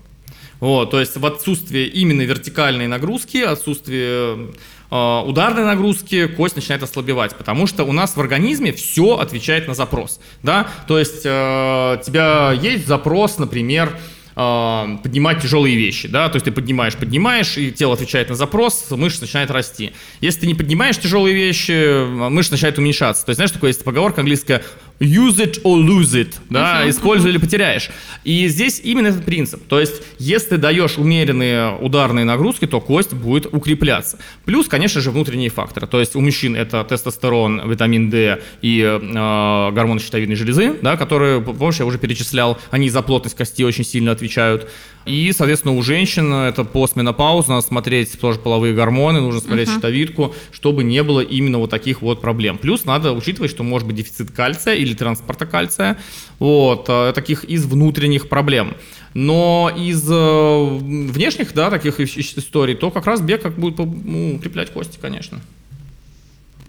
[0.59, 4.53] Вот, то есть в отсутствие именно вертикальной нагрузки, отсутствие
[4.89, 9.73] э, ударной нагрузки, кость начинает ослабевать, потому что у нас в организме все отвечает на
[9.73, 13.97] запрос, да, то есть э, у тебя есть запрос, например,
[14.35, 18.87] э, поднимать тяжелые вещи, да, то есть ты поднимаешь, поднимаешь, и тело отвечает на запрос,
[18.91, 19.91] мышца начинает расти.
[20.21, 23.25] Если ты не поднимаешь тяжелые вещи, мышца начинает уменьшаться.
[23.25, 24.63] То есть знаешь, такое есть поговорка английская
[25.03, 26.89] use it or lose it, да, Мгм.
[26.89, 27.89] используй или потеряешь.
[28.23, 29.61] И здесь именно этот принцип.
[29.67, 34.17] То есть, если ты даешь умеренные ударные нагрузки, то кость будет укрепляться.
[34.45, 35.87] Плюс, конечно же, внутренние факторы.
[35.87, 41.41] То есть у мужчин это тестостерон, витамин D и э, гормоны щитовидной железы, да, которые,
[41.41, 44.69] помнишь, я уже перечислял, они за плотность кости очень сильно отвечают.
[45.05, 50.83] И, соответственно, у женщин это постменопауза, надо смотреть тоже половые гормоны, нужно смотреть щитовидку, чтобы
[50.83, 52.57] не было именно вот таких вот проблем.
[52.57, 55.97] Плюс надо учитывать, что может быть дефицит кальция или транспорта кальция,
[56.39, 58.75] вот, э, таких из внутренних проблем.
[59.13, 63.77] Но из э, внешних, да, таких ис- ис- историй, то как раз бег как будет
[63.79, 65.39] ну, укреплять кости, конечно.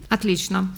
[0.09, 0.75] Отлично.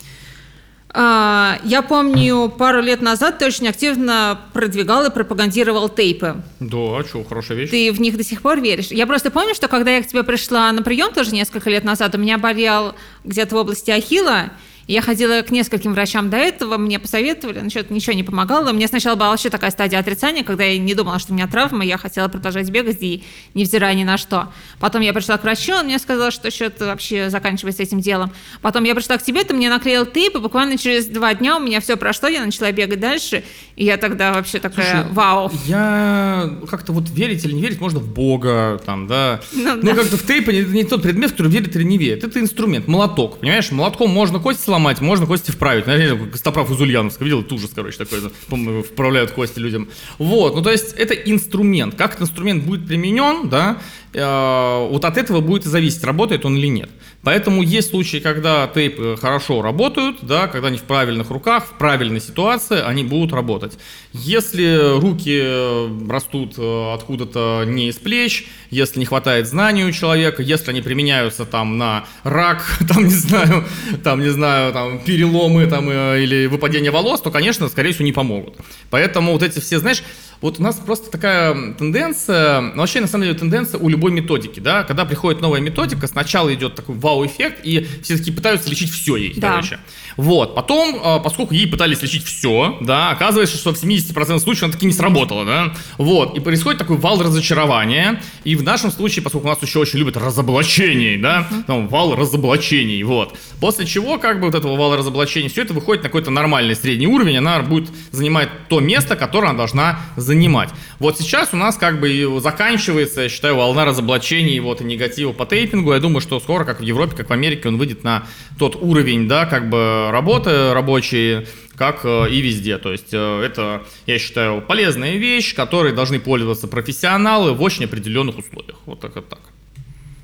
[0.93, 6.37] А, Я помню, пару лет назад ты очень активно продвигал и пропагандировал тейпы.
[6.59, 7.69] Да, а что, хорошая вещь.
[7.69, 8.87] Ты в них до сих пор веришь?
[8.87, 12.15] Я просто помню, что когда я к тебе пришла на прием тоже несколько лет назад,
[12.15, 14.51] у меня болел где-то в области ахилла,
[14.87, 18.71] я ходила к нескольким врачам до этого, мне посоветовали, но что-то ничего не помогало.
[18.71, 21.83] Меня сначала была вообще такая стадия отрицания, когда я не думала, что у меня травма,
[21.83, 23.23] я хотела продолжать бегать, и
[23.53, 24.51] невзирая ни на что.
[24.79, 28.31] Потом я пришла к врачу, он мне сказал, что что-то вообще заканчивается этим делом.
[28.61, 31.59] Потом я пришла к тебе, ты мне наклеил тейп, и буквально через два дня у
[31.59, 33.43] меня все прошло, я начала бегать дальше,
[33.75, 35.51] и я тогда вообще такая, Слушай, вау.
[35.65, 39.41] Я как-то вот верить или не верить можно в Бога, там, да.
[39.53, 39.95] Ну Ну, да.
[39.95, 42.23] как-то в тейпе не, не тот предмет, в который верит или не верит.
[42.23, 43.69] Это инструмент, молоток, понимаешь?
[43.71, 45.87] Молотком можно кости сломать, можно кости вправить.
[45.87, 47.23] Наверное, как Костоправ из Ульяновска.
[47.23, 47.41] Видел?
[47.41, 48.19] Это ужас, короче, такой.
[48.49, 49.89] по-моему, Вправляют кости людям.
[50.17, 51.95] Вот, ну то есть это инструмент.
[51.95, 53.77] Как этот инструмент будет применен, да,
[54.13, 56.89] э, вот от этого будет зависеть, работает он или нет.
[57.27, 62.21] Поэтому есть случаи, когда тейпы хорошо работают, да, когда они в правильных руках, в правильной
[62.21, 63.77] ситуации, они будут работать.
[64.13, 70.41] Если руки э, растут э, откуда-то не из плеч, если не хватает знаний у человека,
[70.41, 73.65] если они применяются там на рак, там не знаю,
[74.05, 78.13] там не знаю, там переломы там э, или выпадение волос, то, конечно, скорее всего, не
[78.13, 78.55] помогут.
[78.89, 80.01] Поэтому вот эти все, знаешь,
[80.41, 84.59] вот у нас просто такая тенденция, ну, вообще, на самом деле, тенденция у любой методики,
[84.59, 89.15] да, когда приходит новая методика, сначала идет такой вау-эффект, и все таки пытаются лечить все
[89.15, 89.51] ей, Да.
[89.51, 89.79] короче.
[90.15, 94.73] Вот, потом, э, поскольку ей пытались лечить все, да, оказывается, что в 70% случаев она
[94.73, 99.47] таки не сработала, да, вот, и происходит такой вал разочарования, и в нашем случае, поскольку
[99.47, 104.47] у нас еще очень любят разоблачений, да, там, вал разоблачений, вот, после чего, как бы,
[104.47, 108.49] вот этого вала разоблачений, все это выходит на какой-то нормальный средний уровень, она будет занимать
[108.69, 110.69] то место, которое она должна занимать.
[110.99, 115.45] Вот сейчас у нас, как бы, заканчивается, я считаю, волна разоблачений, вот, и негатива по
[115.45, 118.25] тейпингу, я думаю, что скоро, как в Европе, как в Америке, он выйдет на
[118.59, 122.77] тот уровень, да, как бы, работы рабочие, как э, и везде.
[122.77, 128.37] То есть э, это, я считаю, полезная вещь, которой должны пользоваться профессионалы в очень определенных
[128.37, 128.77] условиях.
[128.85, 129.39] Вот так вот так.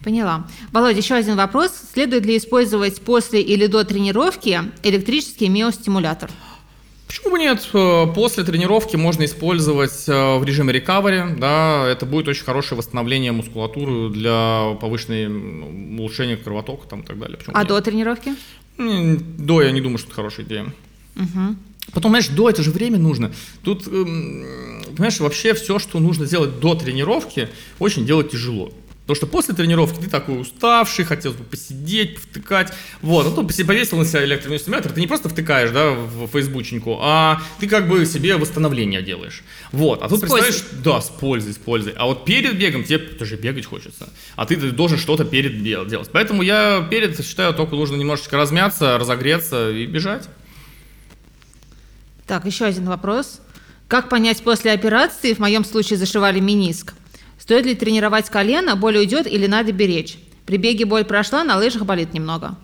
[0.03, 0.45] Поняла.
[0.73, 1.71] Володя, еще один вопрос.
[1.93, 6.29] Следует ли использовать после или до тренировки электрический миостимулятор?
[7.13, 7.69] Почему бы нет?
[7.73, 13.31] Э, После тренировки можно использовать э, в режиме рекавери, да, это будет очень хорошее восстановление
[13.31, 15.27] мускулатуры для повышенной
[15.99, 17.37] улучшения кровотока там, и так далее.
[17.37, 17.67] Почему А нет?
[17.67, 18.33] до тренировки?
[18.79, 20.73] До я не думаю, что это хорошая идея.
[21.93, 23.31] Потом, знаешь, до это же время нужно.
[23.61, 27.47] Тут, эм, понимаешь, вообще все, что нужно сделать до тренировки,
[27.77, 28.71] очень делать тяжело.
[29.03, 32.71] Потому что после тренировки ты такой уставший, хотелось бы посидеть, повтыкать.
[33.01, 37.41] Вот, а то повесил на себя электроинстимулятор, ты не просто втыкаешь, да, в фейсбученьку, а
[37.59, 39.43] ты как бы себе восстановление делаешь.
[39.73, 40.47] Вот, а тут С пользой.
[40.47, 41.93] представляешь, да, с пользой, с пользой.
[41.97, 44.07] А вот перед бегом тебе тоже бегать хочется.
[44.37, 46.09] А ты должен что-то перед делать.
[46.13, 50.29] Поэтому я перед считаю, только нужно немножечко размяться, разогреться и бежать.
[52.25, 53.41] Так, еще один вопрос.
[53.89, 56.93] Как понять после операции, в моем случае зашивали миниск,
[57.43, 60.17] Стоит ли тренировать колено, боль уйдет или надо беречь?
[60.45, 62.55] При беге боль прошла, на лыжах болит немного.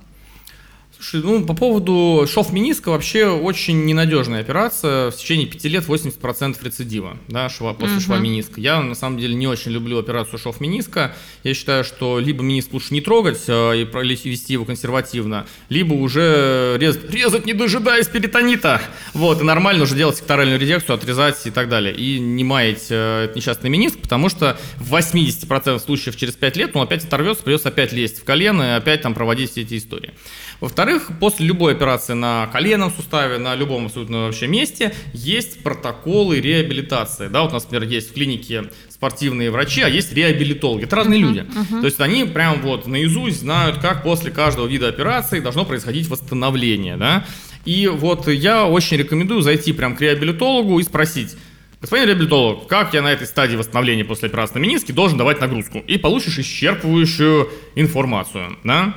[1.01, 5.11] Слушай, ну по поводу шов миниска вообще очень ненадежная операция.
[5.11, 8.01] В течение 5 лет 80% рецидива да, шва, после uh-huh.
[8.01, 8.59] шва миниска.
[8.59, 11.15] Я на самом деле не очень люблю операцию шов миниска.
[11.43, 16.75] Я считаю, что либо миниск лучше не трогать э, и вести его консервативно, либо уже
[16.77, 18.81] резать, резать не дожидаясь перитонита.
[19.13, 21.95] Вот, и нормально уже делать секторальную редекцию, отрезать и так далее.
[21.95, 26.83] И не маять э, несчастный миниск, потому что в 80% случаев через 5 лет он
[26.83, 30.13] опять оторвется, придется опять лезть в колено и опять там проводить все эти истории.
[30.59, 37.29] Во-вторых, после любой операции на коленном суставе, на любом абсолютно вообще месте, есть протоколы реабилитации.
[37.29, 40.83] Да, вот у нас, например, есть в клинике спортивные врачи, а есть реабилитологи.
[40.83, 41.39] Это разные uh-huh, люди.
[41.39, 41.79] Uh-huh.
[41.79, 46.97] То есть они прям вот наизусть знают, как после каждого вида операции должно происходить восстановление.
[46.97, 47.25] Да?
[47.63, 51.37] И вот я очень рекомендую зайти прям к реабилитологу и спросить,
[51.81, 55.77] Господин реабилитолог, как я на этой стадии восстановления после операции на мениске должен давать нагрузку?
[55.87, 58.95] И получишь исчерпывающую информацию, да?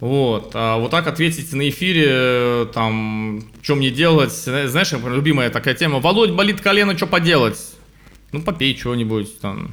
[0.00, 6.00] Вот, а вот так ответить на эфире, там, что мне делать, знаешь, любимая такая тема,
[6.00, 7.58] Володь, болит колено, что поделать?
[8.32, 9.72] Ну, попей что-нибудь там.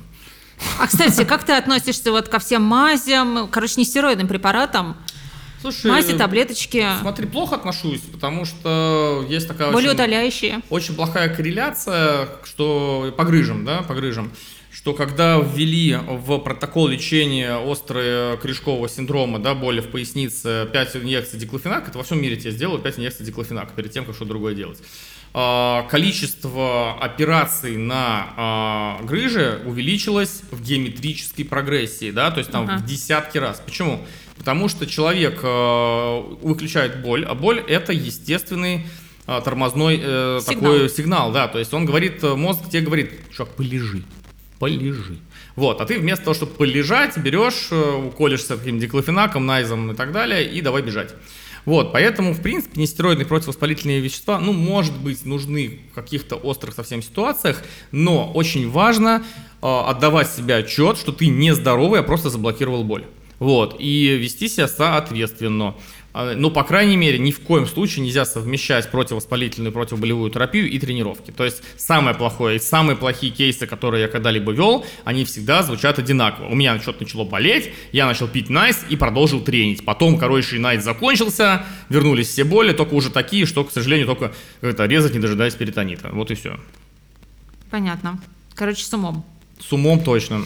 [0.80, 4.96] А, кстати, как ты относишься вот ко всем мазям, короче, не стероидным препаратам?
[5.60, 6.86] Слушай, мази, таблеточки.
[7.02, 10.62] Смотри, плохо отношусь, потому что есть такая Более очень, удаляющие.
[10.70, 14.32] очень плохая корреляция, что по грыжам, да, по грыжам
[14.74, 21.40] что когда ввели в протокол лечения острого корешкового синдрома, да, боли в пояснице, 5 инъекций
[21.40, 24.56] диклофенака, это во всем мире тебе сделают 5 инъекций диклофенака перед тем, как что другое
[24.56, 24.82] делать.
[25.36, 32.78] А, количество операций на а, грыже увеличилось в геометрической прогрессии, да, то есть там uh-huh.
[32.78, 33.62] в десятки раз.
[33.64, 34.04] Почему?
[34.38, 38.88] Потому что человек а, выключает боль, а боль это естественный
[39.26, 40.74] тормозной э, сигнал.
[40.74, 44.04] такой сигнал, да, то есть он говорит, мозг тебе говорит, чувак, полежи,
[44.64, 45.18] полежи.
[45.56, 50.12] Вот, а ты вместо того, чтобы полежать, берешь, э, уколешься таким диклофенаком, найзом и так
[50.14, 51.14] далее, и давай бежать.
[51.66, 57.02] Вот, поэтому, в принципе, нестероидные противовоспалительные вещества, ну, может быть, нужны в каких-то острых совсем
[57.02, 57.62] ситуациях,
[57.92, 59.24] но очень важно
[59.62, 63.04] э, отдавать себе отчет, что ты не здоровый, а просто заблокировал боль.
[63.40, 65.76] Вот, и вести себя соответственно.
[66.14, 70.78] А, ну, по крайней мере, ни в коем случае нельзя совмещать противовоспалительную, противоболевую терапию и
[70.78, 71.32] тренировки.
[71.32, 75.98] То есть самое плохое и самые плохие кейсы, которые я когда-либо вел, они всегда звучат
[75.98, 76.48] одинаково.
[76.48, 79.84] У меня что-то начало болеть, я начал пить найс и продолжил тренить.
[79.84, 84.86] Потом, короче, найс закончился, вернулись все боли, только уже такие, что, к сожалению, только это
[84.86, 86.10] резать, не дожидаясь перитонита.
[86.12, 86.60] Вот и все.
[87.72, 88.20] Понятно.
[88.54, 89.26] Короче, с умом.
[89.60, 90.46] С умом точно.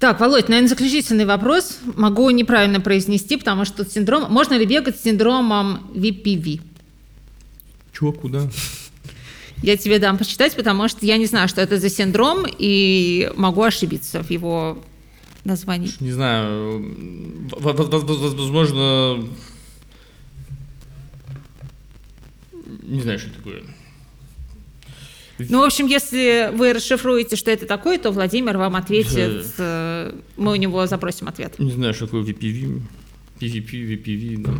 [0.00, 1.78] Так, Володь, наверное, заключительный вопрос.
[1.94, 4.32] Могу неправильно произнести, потому что синдром...
[4.32, 6.62] Можно ли бегать с синдромом VPV?
[7.92, 8.50] Чего, куда?
[9.62, 13.62] Я тебе дам почитать, потому что я не знаю, что это за синдром, и могу
[13.62, 14.82] ошибиться в его
[15.44, 15.90] названии.
[16.00, 16.82] Не знаю,
[17.60, 19.28] возможно...
[22.84, 23.62] Не знаю, что такое.
[25.48, 29.46] Ну, в общем, если вы расшифруете, что это такое, то Владимир вам ответит.
[29.58, 31.58] Э, мы у него запросим ответ.
[31.58, 32.82] Не знаю, что такое VPV.
[33.40, 34.52] PVP, VPV, да.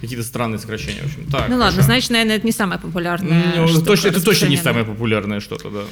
[0.00, 1.26] какие-то странные сокращения, в общем.
[1.30, 1.60] Так, ну хорошо.
[1.60, 3.54] ладно, значит, наверное, это не самое популярное.
[3.56, 5.84] Ну, точно, это точно не самое популярное что-то, да.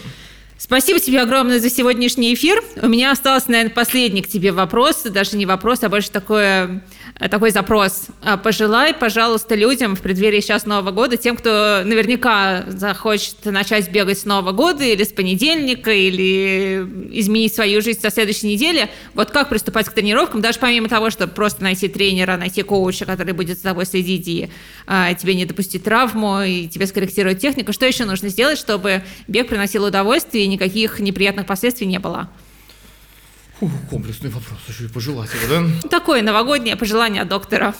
[0.58, 2.60] Спасибо тебе огромное за сегодняшний эфир.
[2.82, 6.82] У меня остался, наверное, последний к тебе вопрос, даже не вопрос, а больше такое,
[7.30, 8.06] такой запрос.
[8.22, 14.18] А, пожелай, пожалуйста, людям в преддверии сейчас Нового года, тем, кто наверняка захочет начать бегать
[14.18, 19.48] с Нового года или с понедельника, или изменить свою жизнь со следующей недели, вот как
[19.48, 23.64] приступать к тренировкам, даже помимо того, чтобы просто найти тренера, найти коуча, который будет за
[23.64, 24.50] тобой следить и
[24.86, 29.48] а, тебе не допустить травму, и тебе скорректировать технику, что еще нужно сделать, чтобы бег
[29.48, 32.28] приносил удовольствие никаких неприятных последствий не было.
[33.58, 35.88] Фу, комплексный вопрос, еще и пожелать его, да?
[35.88, 37.74] Такое новогоднее пожелание доктора.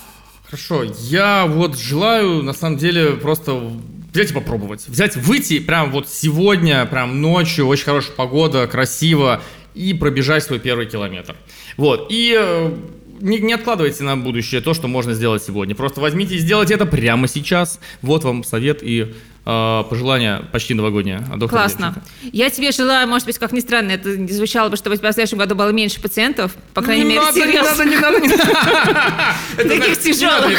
[0.45, 3.71] Хорошо, я вот желаю, на самом деле, просто
[4.13, 4.89] взять и попробовать.
[4.89, 9.41] Взять, выйти прям вот сегодня, прям ночью, очень хорошая погода, красиво,
[9.75, 11.37] и пробежать свой первый километр.
[11.77, 12.77] Вот, и э,
[13.21, 15.77] не, не откладывайте на будущее то, что можно сделать сегодня.
[15.77, 17.79] Просто возьмите и сделайте это прямо сейчас.
[18.03, 19.15] Вот вам совет и
[19.49, 21.25] пожелания почти новогодние.
[21.49, 21.95] Классно.
[21.95, 22.37] Демченко.
[22.37, 25.39] Я тебе желаю, может быть, как ни странно, это не звучало бы, чтобы в следующем
[25.39, 29.69] году было меньше пациентов, по крайней не мере, надо, надо, не надо, не надо.
[29.69, 30.59] Таких тяжелых.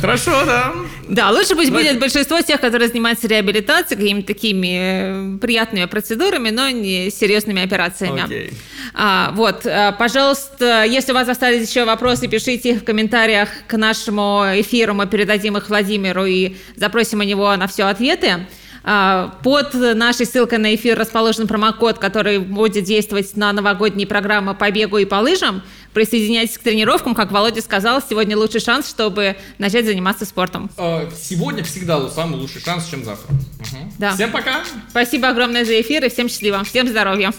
[0.00, 0.72] Хорошо, да.
[1.08, 6.68] Да, лучше пусть будет большинство тех, которые занимаются реабилитацией, какими-то такими э, приятными процедурами, но
[6.70, 8.50] не серьезными операциями.
[8.94, 13.76] А, вот, э, пожалуйста, если у вас остались еще вопросы, пишите их в комментариях к
[13.76, 18.46] нашему эфиру, мы передадим их Владимиру и запросим у него на все ответы.
[18.82, 24.70] А, под нашей ссылкой на эфир расположен промокод, который будет действовать на новогодние программы по
[24.70, 25.62] бегу и по лыжам.
[25.92, 30.70] Присоединяйтесь к тренировкам, как Володя сказал, сегодня лучший шанс, чтобы начать заниматься спортом.
[30.78, 33.34] Э, Сегодня всегда самый лучший шанс, чем завтра.
[33.34, 33.92] Мгм.
[33.98, 34.12] Да.
[34.14, 34.62] Всем пока!
[34.88, 37.32] Спасибо огромное за эфир и всем счастливо, всем здоровья.